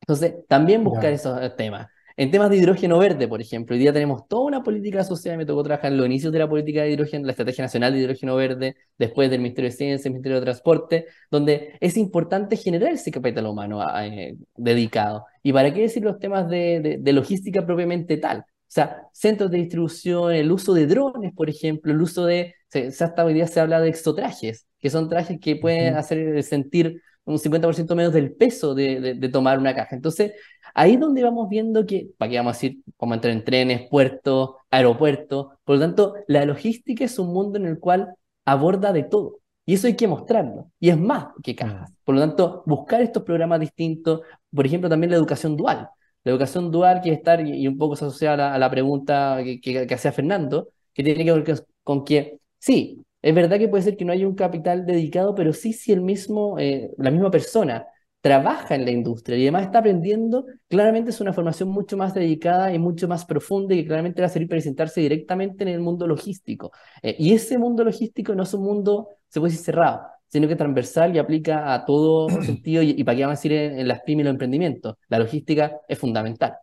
[0.00, 1.86] Entonces, también buscar esos eh, temas.
[2.16, 5.46] En temas de hidrógeno verde, por ejemplo, hoy día tenemos toda una política social, me
[5.46, 8.36] tocó trabajar en los inicios de la política de hidrógeno, la Estrategia Nacional de Hidrógeno
[8.36, 13.10] Verde, después del Ministerio de Ciencia, el Ministerio de Transporte, donde es importante generar ese
[13.10, 15.24] capital humano ah, eh, dedicado.
[15.42, 18.40] ¿Y para qué decir los temas de, logística propiamente tal?
[18.40, 22.88] O sea, centros de distribución, el uso de drones, por ejemplo, el uso de, se,
[22.88, 27.38] hasta hoy día se habla de exotrajes, que son trajes que pueden hacer sentir un
[27.38, 29.94] 50% menos del peso de, de, tomar una caja.
[29.94, 30.32] Entonces,
[30.74, 33.88] Ahí es donde vamos viendo que, para qué vamos a decir, cómo entrar en trenes,
[33.90, 35.48] puertos, aeropuertos.
[35.64, 39.40] Por lo tanto, la logística es un mundo en el cual aborda de todo.
[39.66, 40.70] Y eso hay que mostrarlo.
[40.80, 41.90] Y es más que cajas.
[41.90, 41.94] Mm.
[42.04, 44.22] Por lo tanto, buscar estos programas distintos,
[44.54, 45.88] por ejemplo, también la educación dual.
[46.24, 49.94] La educación dual quiere estar, y, un poco se asocia a la, pregunta que, que,
[49.94, 53.96] hacía Fernando, que tiene que ver con, con, que, sí, es verdad que puede ser
[53.96, 57.86] que no haya un capital dedicado, pero sí si el mismo, eh, la misma persona
[58.20, 62.72] trabaja en la industria y además está aprendiendo, claramente es una formación mucho más dedicada
[62.72, 65.80] y mucho más profunda y que claramente va a servir para presentarse directamente en el
[65.80, 66.70] mundo logístico.
[67.02, 70.56] Eh, y ese mundo logístico no es un mundo, se puede decir, cerrado, sino que
[70.56, 74.22] transversal y aplica a todo sentido y, para qué vamos a decir en, las pymes
[74.22, 74.96] y los emprendimientos.
[75.08, 76.54] La logística es fundamental.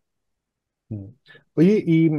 [0.90, 1.06] Mm.
[1.56, 2.10] Oye, y,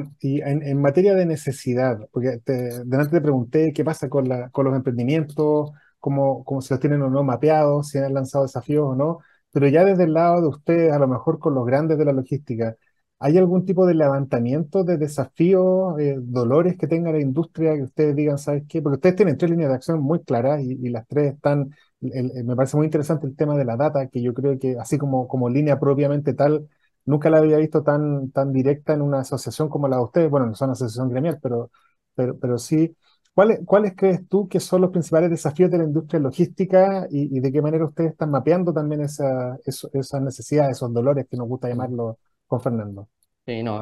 [0.42, 4.76] en, materia de necesidad, porque te, delante te pregunté qué pasa con, la, con los
[4.76, 9.18] emprendimientos, cómo, cómo se los tienen o no mapeados, si han lanzado desafíos o no,
[9.50, 12.12] pero ya desde el lado de ustedes, a lo mejor con los grandes de la
[12.12, 12.76] logística,
[13.18, 18.14] ¿hay algún tipo de levantamiento de desafíos, eh, dolores que tenga la industria que ustedes
[18.16, 18.80] digan, ¿sabes qué?
[18.82, 22.76] Porque ustedes tienen tres líneas de acción muy claras y, las tres están, me parece
[22.76, 25.78] muy interesante el tema de la data, que yo creo que así como, como línea
[25.80, 26.68] propiamente tal,
[27.04, 30.30] nunca la había visto tan, tan directa en una asociación como la de ustedes.
[30.30, 31.70] Bueno, no son una asociación gremial, pero,
[32.14, 32.96] pero, pero sí
[33.32, 37.52] ¿Cuáles, ¿Cuáles crees tú que son los principales desafíos de la industria logística y, de
[37.52, 41.70] qué manera ustedes están mapeando también esa, esas necesidades, esos dolores que nos gusta mm.
[41.70, 43.08] llamarlo con Fernando?
[43.46, 43.80] Sí, no,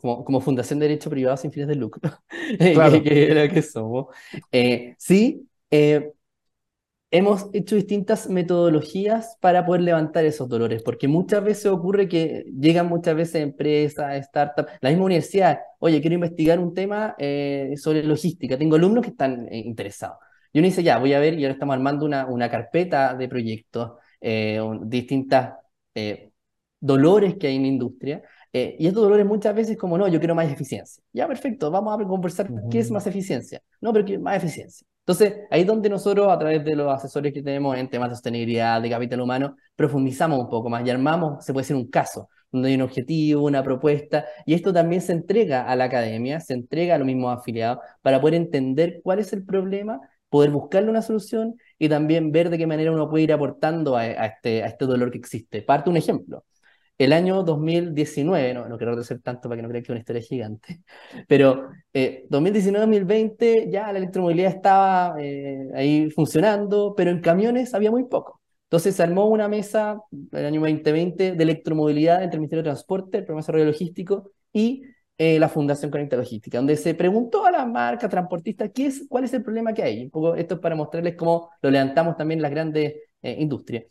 [0.00, 2.10] como, como, Fundación de Derecho Privado sin fines de lucro,
[2.74, 3.02] claro.
[3.02, 4.06] que, que, somos.
[4.52, 6.12] Eh, sí, eh,
[7.10, 12.86] hemos hecho distintas metodologías para poder levantar esos dolores, porque muchas veces ocurre que llegan
[12.88, 18.56] muchas veces empresas, startups, la misma universidad, oye, quiero investigar un tema eh, sobre logística,
[18.58, 20.18] tengo alumnos que están eh, interesados.
[20.52, 23.28] Y uno dice, ya, voy a ver, y ahora estamos armando una, una carpeta de
[23.28, 23.92] proyectos.
[24.20, 25.54] eh, distintas
[25.94, 26.30] eh,
[26.80, 28.22] dolores que hay en la industria.
[28.52, 31.02] Eh, y estos dolores muchas veces como, no, yo quiero más eficiencia.
[31.12, 33.62] Ya, perfecto, vamos a conversar qué es más eficiencia.
[33.80, 34.86] No, pero ¿qué más eficiencia?
[35.00, 38.14] Entonces, ahí es donde nosotros, a través de los asesores que tenemos en temas de
[38.14, 42.28] sostenibilidad, de capital humano, profundizamos un poco más y armamos, se puede decir, un caso,
[42.52, 46.54] donde hay un objetivo, una propuesta, y esto también se entrega a la academia, se
[46.54, 51.02] entrega a los mismos afiliados, para poder entender cuál es el problema, poder buscarle una
[51.02, 54.86] solución y también ver de qué manera uno puede ir aportando a, este, a este
[54.86, 55.62] dolor que existe.
[55.62, 56.44] Parte un ejemplo
[57.00, 60.00] el año 2019, no, no quiero retroceder tanto para que no crean que es una
[60.00, 60.82] historia gigante,
[61.28, 68.04] pero eh, 2019-2020 ya la electromovilidad estaba eh, ahí funcionando, pero en camiones había muy
[68.04, 68.42] poco.
[68.64, 69.98] Entonces se armó una mesa
[70.32, 74.32] el año 2020 de electromovilidad entre el Ministerio de Transporte, el Programa de Desarrollo Logístico
[74.52, 74.82] y
[75.16, 79.24] eh, la Fundación Conecta Logística, donde se preguntó a las marcas transportistas qué es, cuál
[79.24, 80.04] es el problema que hay.
[80.04, 83.84] Un poco esto es para mostrarles cómo lo levantamos también las grandes eh, industrias.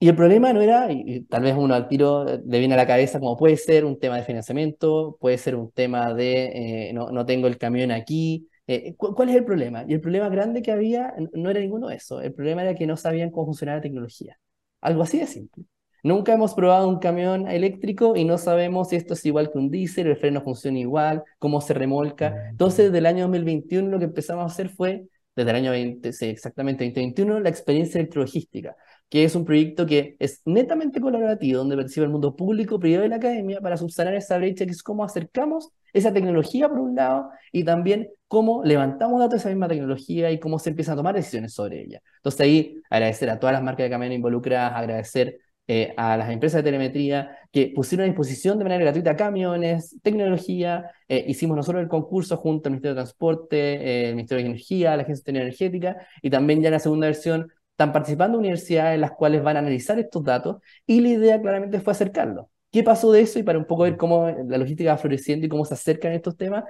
[0.00, 2.86] Y el problema no era, y, tal vez uno al tiro le viene a la
[2.86, 7.10] cabeza como puede ser un tema de financiamiento, puede ser un tema de eh, no,
[7.10, 8.48] no, tengo el camión aquí.
[8.68, 9.84] Eh, ¿Cuál es el problema?
[9.88, 12.20] Y el problema grande que había no era ninguno de eso.
[12.20, 14.38] El problema era que no sabían cómo funcionaba la tecnología.
[14.80, 15.64] Algo así de simple.
[16.04, 19.68] Nunca hemos probado un camión eléctrico y no sabemos si esto es igual que un
[19.68, 22.50] diésel, el freno funciona igual, cómo se remolca.
[22.50, 26.08] Entonces, desde el año 2021 lo que empezamos a hacer fue, desde el año 20,
[26.08, 28.76] exactamente 2021, la experiencia electrologística
[29.08, 33.08] que es un proyecto que es netamente colaborativo, donde percibe el mundo público, privado y
[33.08, 37.30] la academia para subsanar esa brecha, que es cómo acercamos esa tecnología por un lado
[37.52, 41.14] y también cómo levantamos datos de esa misma tecnología y cómo se empiezan a tomar
[41.14, 42.02] decisiones sobre ella.
[42.16, 45.38] Entonces ahí agradecer a todas las marcas de camiones involucradas, agradecer
[45.70, 50.90] eh, a las empresas de telemetría que pusieron a disposición de manera gratuita camiones, tecnología,
[51.06, 54.96] eh, hicimos nosotros el concurso junto al Ministerio de Transporte, eh, el Ministerio de Energía,
[54.96, 59.00] la Agencia de Energética y también ya en la segunda versión están participando universidades en
[59.02, 62.50] las cuales van a analizar estos datos y la idea claramente fue acercarlo.
[62.72, 63.38] ¿Qué pasó de eso?
[63.38, 66.36] Y para un poco ver cómo la logística va floreciendo y cómo se acercan estos
[66.36, 66.64] temas,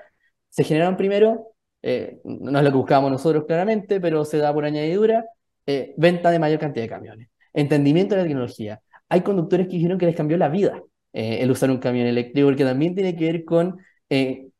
[0.50, 4.64] se generaron primero, eh, no es lo que buscábamos nosotros claramente, pero se da por
[4.64, 5.24] añadidura,
[5.66, 8.80] eh, venta de mayor cantidad de camiones, entendimiento de la tecnología.
[9.08, 10.82] Hay conductores que dijeron que les cambió la vida
[11.14, 13.78] eh, el usar un camión eléctrico, porque también tiene que ver con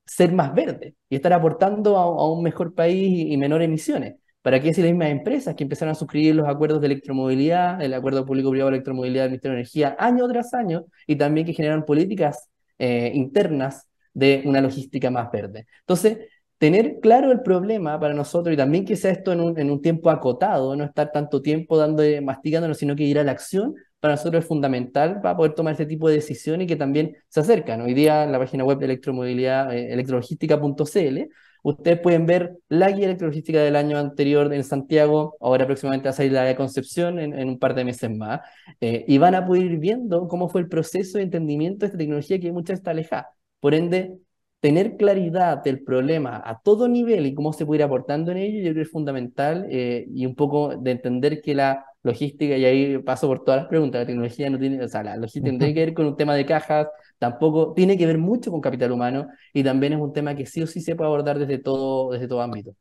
[0.07, 2.97] ser más verde y estar aportando a, a un mejor país
[3.29, 4.17] y, y menor emisiones.
[4.49, 7.93] ¿Para qué si las mismas empresas que empezaron a suscribir los acuerdos de electromovilidad, el
[7.93, 11.85] acuerdo público-privado de electromovilidad del Ministerio de Energía, año tras año, y también que generan
[11.85, 15.67] políticas eh, internas de una logística más verde?
[15.81, 16.21] Entonces,
[16.57, 19.83] tener claro el problema para nosotros y también que sea esto en un, en un
[19.83, 24.15] tiempo acotado, no estar tanto tiempo dando, masticándolo, sino que ir a la acción, para
[24.15, 27.83] nosotros es fundamental para poder tomar este tipo de decisiones y que también se acercan.
[27.83, 31.29] Hoy día en la página web de electromovilidad, eh, electrologística.cl,
[31.63, 36.15] Ustedes pueden ver la guía electrologística del año anterior en Santiago, ahora próximamente va a
[36.15, 38.41] salir la de Concepción en, un par de meses más,
[38.81, 41.99] eh, y van a poder ir viendo cómo fue el proceso de entendimiento de esta
[41.99, 43.31] tecnología que muchas está alejada.
[43.61, 44.19] Por ende,
[44.61, 48.59] tener claridad del problema a todo nivel y cómo se puede ir aportando en ello,
[48.59, 52.65] yo creo que es fundamental eh, y un poco de entender que la logística, y
[52.65, 55.59] ahí paso por todas las preguntas, la tecnología no tiene, o sea, la logística no
[55.59, 56.89] tiene que ver con un tema de cajas,
[57.19, 60.63] tampoco tiene que ver mucho con capital humano y también es un tema que sí
[60.63, 62.75] o sí se puede abordar desde todo, desde todo ámbito.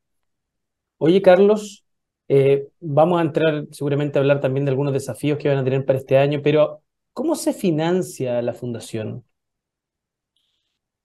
[1.00, 1.86] Oye, Carlos,
[2.28, 5.86] eh, vamos a entrar seguramente a hablar también de algunos desafíos que van a tener
[5.86, 9.24] para este año, pero ¿cómo se financia la fundación?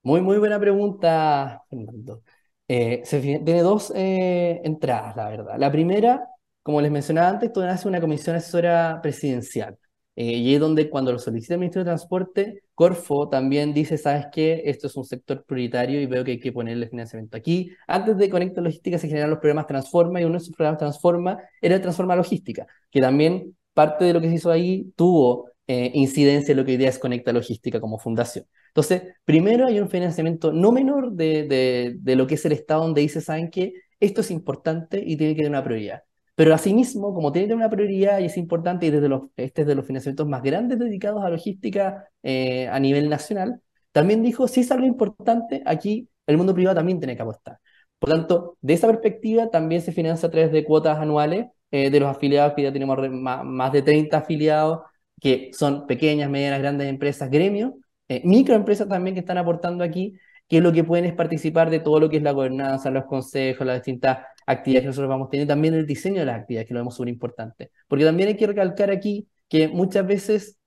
[0.01, 2.23] Muy, muy buena pregunta, Fernando.
[2.67, 5.55] Eh, se, tiene dos eh, entradas, la verdad.
[5.57, 6.27] La primera,
[6.61, 9.77] como les mencionaba antes, nace una comisión asesora presidencial.
[10.15, 14.27] Eh, y es donde cuando lo solicita el Ministerio de Transporte, Corfo también dice, ¿sabes
[14.31, 14.61] qué?
[14.65, 17.35] Esto es un sector prioritario y veo que hay que ponerle financiamiento.
[17.35, 20.79] Aquí, antes de Conecta Logística, se generan los programas Transforma y uno de esos programas
[20.79, 25.49] Transforma era el Transforma Logística, que también parte de lo que se hizo ahí tuvo
[25.65, 28.45] eh, incidencia en lo que hoy día es Conecta Logística como fundación.
[28.67, 32.83] Entonces, primero hay un financiamiento no menor de, de, de lo que es el Estado
[32.83, 33.73] donde dice, ¿saben qué?
[33.99, 36.03] Esto es importante y tiene que tener una prioridad.
[36.35, 39.75] Pero asimismo, como tiene una prioridad y es importante, y desde los, este es de
[39.75, 43.61] los financiamientos más grandes dedicados a logística eh, a nivel nacional,
[43.91, 47.59] también dijo, si es algo importante, aquí el mundo privado también tiene que apostar.
[47.99, 51.99] Por tanto, de esa perspectiva también se financia a través de cuotas anuales eh, de
[51.99, 54.79] los afiliados, que ya tenemos más, de 30 afiliados,
[55.21, 57.73] que son pequeñas, medianas, grandes empresas, gremios,
[58.09, 60.17] eh, microempresas también que están aportando aquí,
[60.47, 63.65] que lo que pueden es participar de todo lo que es la gobernanza, los consejos,
[63.65, 66.79] las distintas actividades que nosotros vamos teniendo, también el diseño de las actividades, que lo
[66.81, 67.71] vemos súper importante.
[67.87, 70.57] Porque también hay que recalcar aquí que muchas veces,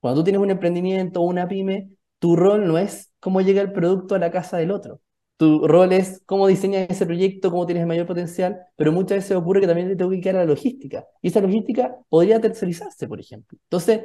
[0.00, 3.72] cuando tú tienes un emprendimiento o una pyme, tu rol no es cómo llega el
[3.72, 5.00] producto a la casa del otro.
[5.36, 9.36] tu rol es cómo diseñas ese proyecto, cómo tienes el mayor potencial, pero muchas veces
[9.36, 11.04] ocurre que también te tengo que quedar la logística.
[11.20, 13.58] Y esa logística podría tercerizarse, por ejemplo.
[13.64, 14.02] Entonces,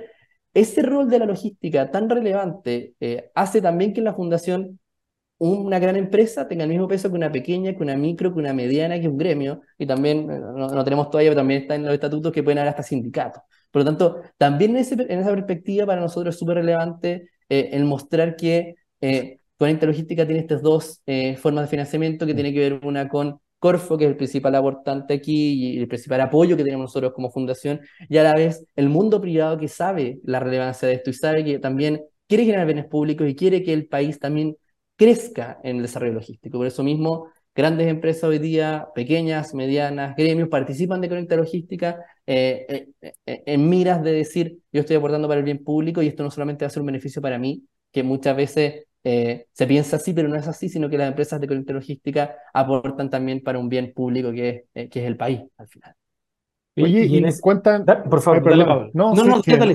[0.53, 4.79] ese rol de la logística tan relevante eh, hace también que la fundación
[5.39, 8.53] una gran empresa tenga el mismo peso que una pequeña, que una micro, que una
[8.53, 11.93] mediana, que un gremio, y también, eh, no, tenemos todavía, pero también está en los
[11.93, 13.43] estatutos que pueden haber hasta sindicatos.
[13.71, 18.35] Por lo tanto, también en, esa perspectiva para nosotros es súper relevante eh, el mostrar
[18.35, 22.79] que eh, Conecta Logística tiene estas dos eh, formas de financiamiento que tiene que ver
[22.83, 26.85] una con Corfo, que es el principal aportante aquí y el principal apoyo que tenemos
[26.85, 30.93] nosotros como fundación, y a la vez el mundo privado que sabe la relevancia de
[30.95, 34.55] esto y sabe que también quiere generar bienes públicos y quiere que el país también
[34.97, 36.57] crezca en el desarrollo logístico.
[36.57, 42.89] Por eso mismo, grandes empresas hoy día, pequeñas, medianas, gremios, participan de Conecta Logística eh,
[43.01, 46.23] eh, eh, en miras de decir, yo estoy aportando para el bien público y esto
[46.23, 50.11] no solamente va a ser un beneficio para mí, que muchas veces se piensa así,
[50.11, 53.69] pero no es así, sino que las empresas de Conecta Logística aportan también para un
[53.69, 55.95] bien público que es, que es el país al final.
[56.77, 57.85] Oye, y, y cuentan...
[57.85, 58.89] Por favor, dale, Pablo.
[58.93, 59.73] No, no, no, dale.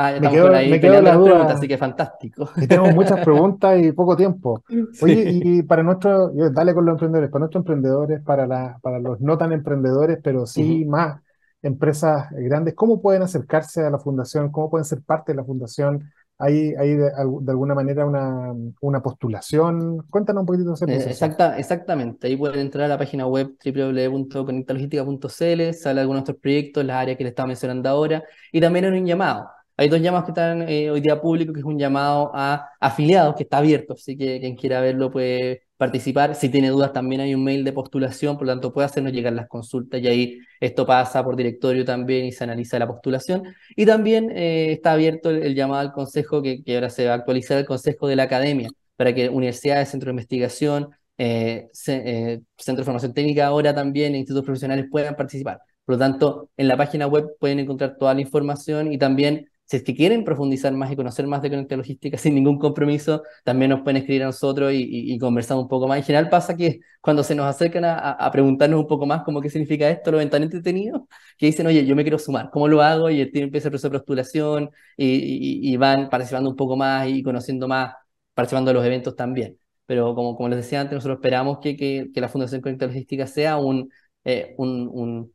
[0.00, 1.30] Ah, me quedo, me quedo la duda.
[1.30, 2.48] Preguntas, así que fantástico.
[2.56, 4.62] Y tenemos muchas preguntas y poco tiempo.
[5.02, 9.20] Oye, y para nuestros, dale con los emprendedores, para nuestros emprendedores, para, la, para los
[9.20, 11.20] no tan emprendedores, pero sí más
[11.62, 14.50] empresas grandes, ¿cómo pueden acercarse a la fundación?
[14.52, 16.10] ¿Cómo pueden ser parte de la fundación?
[16.40, 17.10] ¿Hay, hay de,
[17.48, 20.04] alguna manera una, una, postulación?
[20.08, 21.10] Cuéntanos un poquito ese proceso.
[21.10, 26.84] Exacta, exactamente, ahí pueden entrar a la página web www.conectalogística.cl, sale algunos de nuestros proyectos,
[26.84, 28.22] las áreas que les estaba mencionando ahora,
[28.52, 29.48] y también en un llamado.
[29.80, 33.36] Hay dos llamados que están eh, hoy día públicos, que es un llamado a afiliados,
[33.36, 36.34] que está abierto, así que quien quiera verlo puede participar.
[36.34, 39.34] Si tiene dudas, también hay un mail de postulación, por lo tanto puede hacernos llegar
[39.34, 43.54] las consultas y ahí esto pasa por directorio también y se analiza la postulación.
[43.76, 47.56] Y también eh, está abierto el, llamado al consejo, que, ahora se va a actualizar
[47.56, 53.14] el consejo de la academia, para que universidades, centros de investigación, eh, centros de formación
[53.14, 55.60] técnica ahora también, institutos profesionales puedan participar.
[55.84, 59.76] Por lo tanto, en la página web pueden encontrar toda la información y también si
[59.76, 63.70] es que quieren profundizar más y conocer más de Conecta Logística sin ningún compromiso, también
[63.70, 65.98] nos pueden escribir a nosotros y, conversar un poco más.
[65.98, 69.50] En general pasa que cuando se nos acercan a, preguntarnos un poco más cómo qué
[69.50, 71.02] significa esto, lo ven tan entretenidos
[71.36, 73.10] que dicen, oye, yo me quiero sumar, ¿cómo lo hago?
[73.10, 77.94] Y empieza el proceso de postulación y, van participando un poco más y conociendo más,
[78.34, 79.58] participando de los eventos también.
[79.86, 83.26] Pero como, como les decía antes, nosotros esperamos que, que, que la Fundación Conecta Logística
[83.26, 83.90] sea un,
[84.24, 85.34] eh, un, un,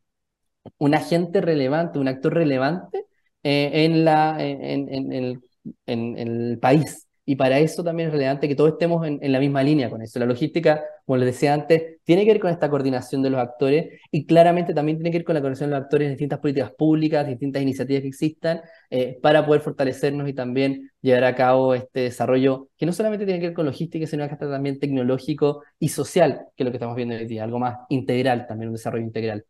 [0.78, 3.06] un agente relevante, un actor relevante
[3.44, 5.40] eh, en, la, en, en, el,
[5.86, 7.06] en, el, país.
[7.26, 10.18] Y para eso también es relevante que todos estemos en, la misma línea con eso.
[10.18, 14.00] La logística, como les decía antes, tiene que ver con esta coordinación de los actores
[14.10, 16.72] y claramente también tiene que ver con la coordinación de los actores en distintas políticas
[16.72, 22.00] públicas, distintas iniciativas que existan, eh, para poder fortalecernos y también llevar a cabo este
[22.00, 26.46] desarrollo que no solamente tiene que ver con logística, sino que también tecnológico y social,
[26.56, 29.44] que es lo que estamos viendo hoy día, algo más integral, también un desarrollo integral.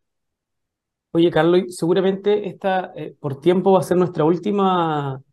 [1.15, 5.23] Oye, Carlos, seguramente esta eh, por tiempo va a ser nuestra última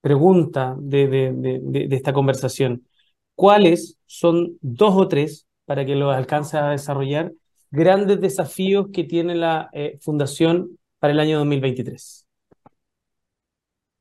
[0.00, 2.86] pregunta de, esta conversación.
[3.34, 7.32] ¿Cuáles son dos o tres, para que lo alcance a desarrollar,
[7.72, 12.24] grandes desafíos que tiene la eh, Fundación para el año 2023?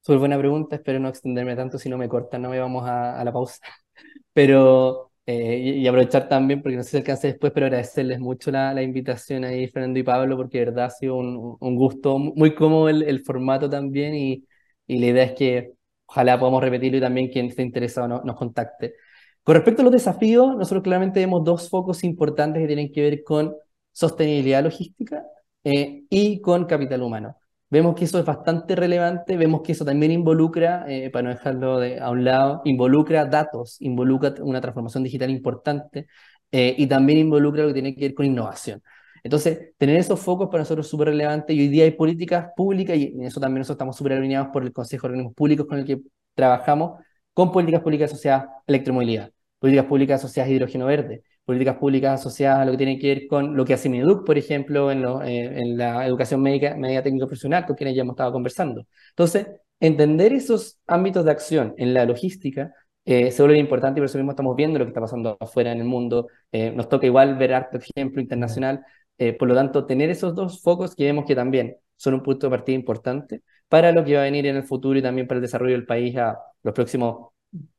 [0.02, 3.24] Súper buena pregunta, espero no extenderme tanto si no me cortan, no me vamos a
[3.24, 3.58] la pausa.
[4.32, 8.82] Pero eh, y, aprovechar también, porque no sé si alcance después, pero agradecerles mucho la,
[8.82, 13.22] invitación ahí, Fernando y Pablo, porque de verdad ha sido un, gusto, muy cómodo el,
[13.24, 14.46] formato también, y,
[14.88, 15.74] la idea es que
[16.06, 18.96] ojalá podamos repetirlo y también quien esté interesado no, nos contacte.
[19.44, 23.24] Con respecto a los desafíos, nosotros claramente vemos dos focos importantes que tienen que ver
[23.24, 23.56] con
[23.92, 25.24] sostenibilidad logística
[25.64, 27.38] eh, y con capital humano.
[27.72, 31.80] Vemos que eso es bastante relevante, vemos que eso también involucra, eh, para no dejarlo
[31.80, 36.08] de, a un lado, involucra datos, involucra una transformación digital importante
[36.52, 38.84] eh, y también involucra lo que tiene que ver con innovación.
[39.24, 42.98] Entonces, tener esos focos para nosotros es súper relevante y hoy día hay políticas públicas
[42.98, 45.80] y en eso también nosotros estamos súper alineados por el Consejo de Organismos Públicos con
[45.80, 46.02] el que
[46.34, 47.00] trabajamos,
[47.34, 52.60] con políticas públicas asociadas a electromovilidad, políticas públicas asociadas a hidrógeno verde, políticas públicas asociadas
[52.62, 55.60] a lo que tiene que ver con lo que hace MIDUC, por ejemplo, en, eh,
[55.62, 58.86] en la educación médica, media técnico profesional, con quienes ya hemos estado conversando.
[59.10, 59.48] Entonces,
[59.80, 62.74] entender esos ámbitos de acción en la logística
[63.06, 65.72] eh, se vuelve importante y por eso mismo estamos viendo lo que está pasando afuera
[65.72, 66.28] en el mundo.
[66.52, 68.86] Eh, nos toca igual ver arte ejemplo internacional.
[69.38, 72.52] por lo tanto, tener esos dos focos que vemos que también son un punto de
[72.52, 75.44] partida importante para lo que va a venir en el futuro y también para el
[75.44, 77.32] desarrollo del país a los próximos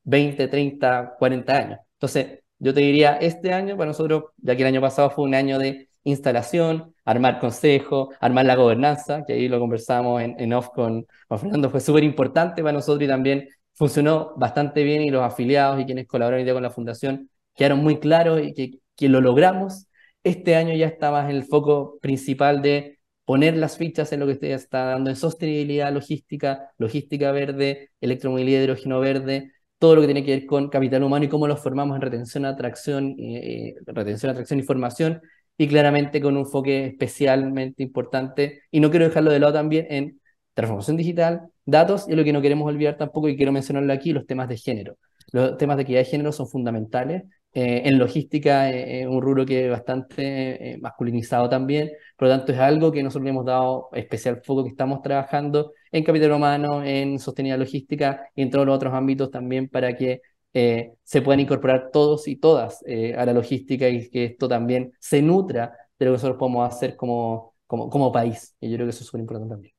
[0.05, 1.79] 20, 30, 40 años.
[1.95, 5.35] Entonces, yo te diría, este año para nosotros, ya que el año pasado fue un
[5.35, 10.69] año de instalación, armar consejo, armar la gobernanza, que ahí lo conversamos en, en off
[10.69, 15.81] con, Fernando, fue súper importante para nosotros y también funcionó bastante bien y los afiliados
[15.81, 18.55] y quienes día con la fundación quedaron muy claros y
[18.97, 19.89] que, lo logramos.
[20.23, 24.27] Este año ya está más en el foco principal de poner las fichas en lo
[24.27, 29.53] que usted está dando en sostenibilidad logística, logística verde, electromovilidad hidrógeno verde,
[29.83, 32.45] todo lo que tiene que ver con capital humano y cómo los formamos en retención,
[32.45, 35.21] atracción, eh, retención, atracción y formación,
[35.59, 40.21] y claramente con un enfoque especialmente importante, y no quiero dejarlo de lado también en
[40.55, 44.25] transformación digital, datos, y lo que no queremos olvidar tampoco, y quiero mencionarlo aquí, los
[44.25, 44.99] temas de género.
[45.33, 47.25] Los temas de equidad de género son fundamentales
[47.55, 52.53] eh, en logística es un rubro que es bastante eh, masculinizado también, por lo tanto
[52.53, 56.83] es algo que nosotros le hemos dado especial foco que estamos trabajando en capital humano,
[56.85, 60.23] en sostenibilidad logística y en todos los otros ámbitos también para que
[60.55, 65.23] eh, se puedan incorporar todos y todas a la logística y que esto también se
[65.23, 68.55] nutra de lo que nosotros podemos hacer como, como, como país.
[68.61, 69.75] Y yo creo que eso es súper importante también.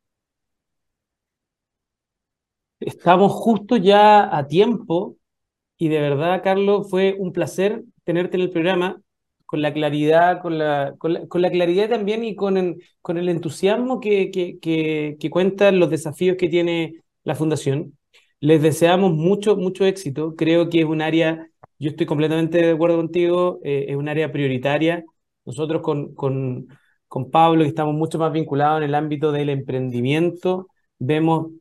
[2.80, 5.18] Estamos justo ya a tiempo
[5.78, 9.02] y de verdad, Carlos, fue un placer tenerte en el programa
[9.46, 14.00] con la claridad, con la, con la, claridad también y con el, con el entusiasmo
[14.00, 17.98] que, que, que, cuentan los desafíos que tiene la Fundación.
[18.40, 20.36] Les deseamos mucho, mucho éxito.
[20.36, 21.48] Creo que es un área,
[21.80, 25.04] yo estoy completamente de acuerdo contigo, eh, es un área prioritaria.
[25.46, 26.68] Nosotros con, con,
[27.08, 30.68] con Pablo, que estamos mucho más vinculados en el ámbito del emprendimiento,
[30.98, 31.52] vemos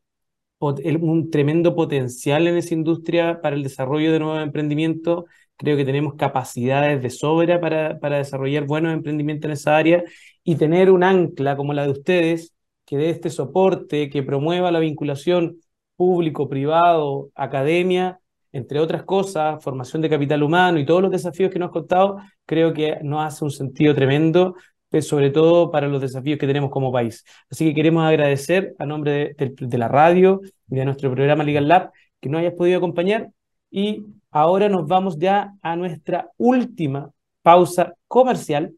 [0.63, 5.25] un tremendo potencial en esa industria para el desarrollo de nuevos emprendimientos.
[5.57, 10.05] Creo que tenemos capacidades de sobra para, para desarrollar buenos emprendimientos en esa área
[10.45, 12.55] y tener un ancla como la de ustedes
[12.85, 15.61] que dé este soporte, que promueva la vinculación
[15.97, 18.21] público-privado, academia,
[18.53, 22.19] entre otras cosas, formación de capital humano y todos los desafíos que nos has contado,
[22.45, 24.57] creo que nos hace un sentido tremendo
[25.01, 27.25] sobre todo para los desafíos que tenemos como país.
[27.51, 31.91] Así que queremos agradecer a nombre de, la radio y de nuestro programa Legal Lab
[32.21, 33.31] que nos hayas podido acompañar
[33.71, 37.11] y ahora nos vamos ya a nuestra última
[37.43, 38.75] pausa comercial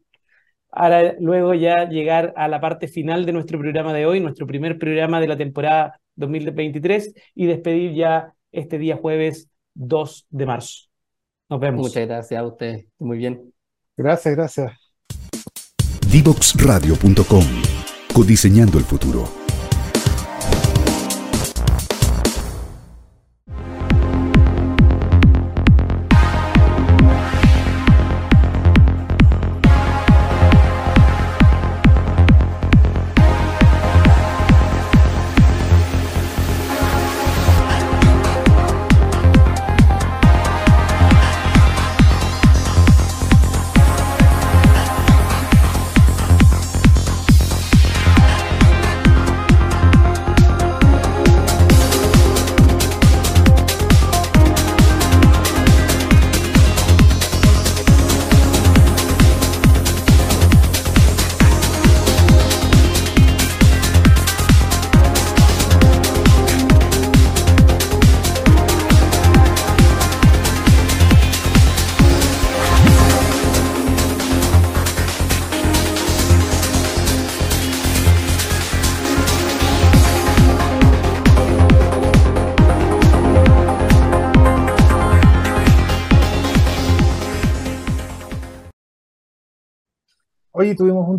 [0.69, 4.77] para luego ya llegar a la parte final de nuestro programa de hoy, nuestro primer
[4.77, 10.85] programa de la temporada 2023 y despedir ya este día jueves 2 de marzo.
[11.49, 11.87] Nos vemos.
[11.87, 12.85] Muchas gracias a usted.
[12.99, 13.53] Muy bien.
[13.97, 14.84] Gracias, gracias.
[16.15, 17.45] Divoxradio.com.
[18.13, 19.44] Codiseñando el futuro.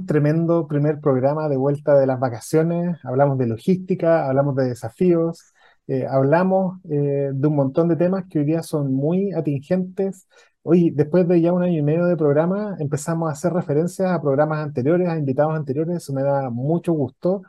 [0.06, 5.52] Tremendo primer programa de vuelta de las vacaciones, hablamos de logística, hablamos de desafíos,
[5.86, 10.28] eh, hablamos eh, de un montón de temas que hoy día son muy atingentes.
[10.62, 14.20] Hoy, después de ya un año y medio de programa, empezamos a hacer referencias a
[14.20, 17.42] programas anteriores, a invitados anteriores, eso me da mucho gusto.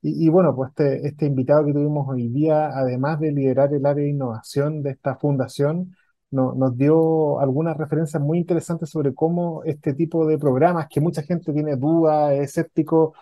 [0.00, 3.84] Y, y bueno, pues este, este invitado que tuvimos hoy día, además de liderar el
[3.86, 5.94] área de innovación de esta fundación,
[6.32, 11.52] nos dio algunas referencias muy interesantes sobre cómo este tipo de programas, que mucha gente
[11.52, 13.14] tiene dudas, es escéptico,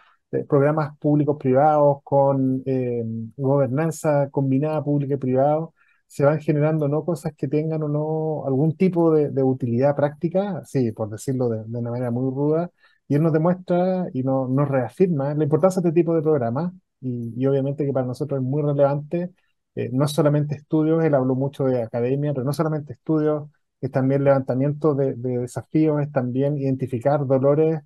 [0.49, 3.03] programas públicos privados con eh,
[3.37, 5.75] gobernanza combinada pública y privado,
[6.07, 10.93] se van generando no cosas que tengan o no algún tipo de, utilidad práctica, sí,
[10.93, 12.71] por decirlo de, una manera muy ruda,
[13.09, 16.73] y él nos demuestra y no, nos reafirma la importancia de este tipo de programas,
[17.01, 19.31] y, y obviamente que para nosotros es muy relevante
[19.75, 23.51] eh, no solamente estudios, él habló mucho de academia, pero no solamente estudios,
[23.81, 27.81] es también levantamiento de, desafíos, es también identificar dolores.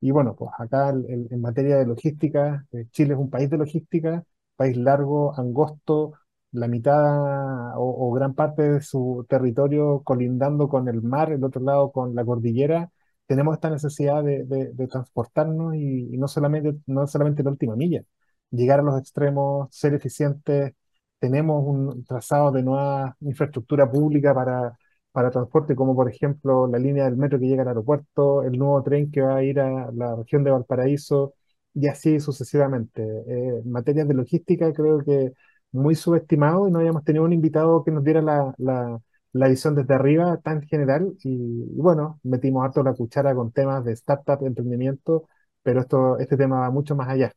[0.00, 4.24] Y bueno, pues acá en materia de logística, eh, Chile es un país de logística,
[4.56, 6.14] país largo, angosto,
[6.52, 11.92] la mitad o, gran parte de su territorio colindando con el mar, el otro lado
[11.92, 12.90] con la cordillera.
[13.26, 18.02] Tenemos esta necesidad de, transportarnos y, no solamente, no solamente la última milla,
[18.50, 20.72] llegar a los extremos, ser eficientes,
[21.18, 24.76] tenemos un trazado de nueva infraestructura pública para,
[25.12, 28.82] para transporte, como por ejemplo la línea del metro que llega al aeropuerto, el nuevo
[28.82, 31.34] tren que va a ir a la región de Valparaíso
[31.74, 33.02] y así sucesivamente.
[33.02, 35.32] Eh, en materia de logística creo que
[35.72, 39.94] muy subestimado y no habíamos tenido un invitado que nos diera la, la, visión desde
[39.94, 45.28] arriba tan general y, y bueno, metimos harto la cuchara con temas de startup, emprendimiento,
[45.62, 47.32] pero esto, este tema va mucho más allá.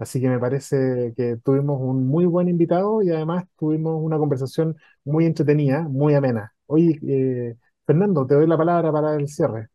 [0.00, 4.76] Así que me parece que tuvimos un muy buen invitado y además tuvimos una conversación
[5.04, 6.54] muy entretenida, muy amena.
[6.66, 9.68] Oye, eh, Fernando, te doy la palabra para el cierre.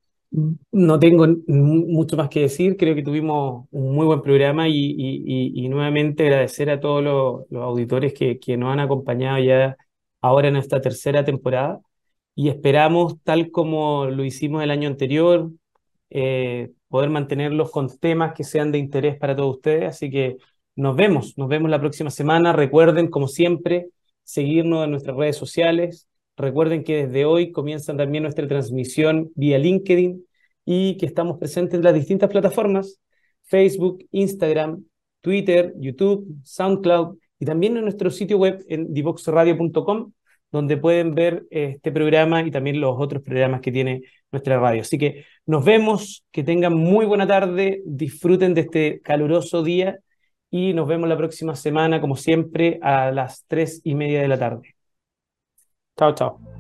[0.72, 5.64] No tengo mucho más que decir, creo que tuvimos un muy buen programa y, y,
[5.64, 9.78] y nuevamente agradecer a todos los, los auditores que, que, nos han acompañado ya
[10.22, 11.82] ahora en esta tercera temporada
[12.34, 15.52] y esperamos, tal como lo hicimos el año anterior,
[16.10, 19.90] eh, poder mantenerlos con temas que sean de interés para todos ustedes.
[19.90, 20.38] Así que
[20.76, 22.54] nos vemos, nos vemos la próxima semana.
[22.54, 23.90] Recuerden, como siempre,
[24.24, 26.08] seguirnos en nuestras redes sociales.
[26.38, 30.26] Recuerden que desde hoy comienza también nuestra transmisión vía LinkedIn
[30.66, 33.00] y que estamos presentes en las distintas plataformas,
[33.44, 34.84] Facebook, Instagram,
[35.22, 40.12] Twitter, YouTube, SoundCloud y también en nuestro sitio web en divoxradio.com,
[40.52, 44.02] donde pueden ver este programa y también los otros programas que tiene
[44.36, 44.82] nuestra radio.
[44.82, 50.00] Así que nos vemos, que tengan muy buena tarde, disfruten de este caluroso día
[50.50, 54.40] y nos vemos la próxima semana, como siempre, a las tres y media de la
[54.40, 54.76] tarde.
[55.98, 56.55] Chao, chao.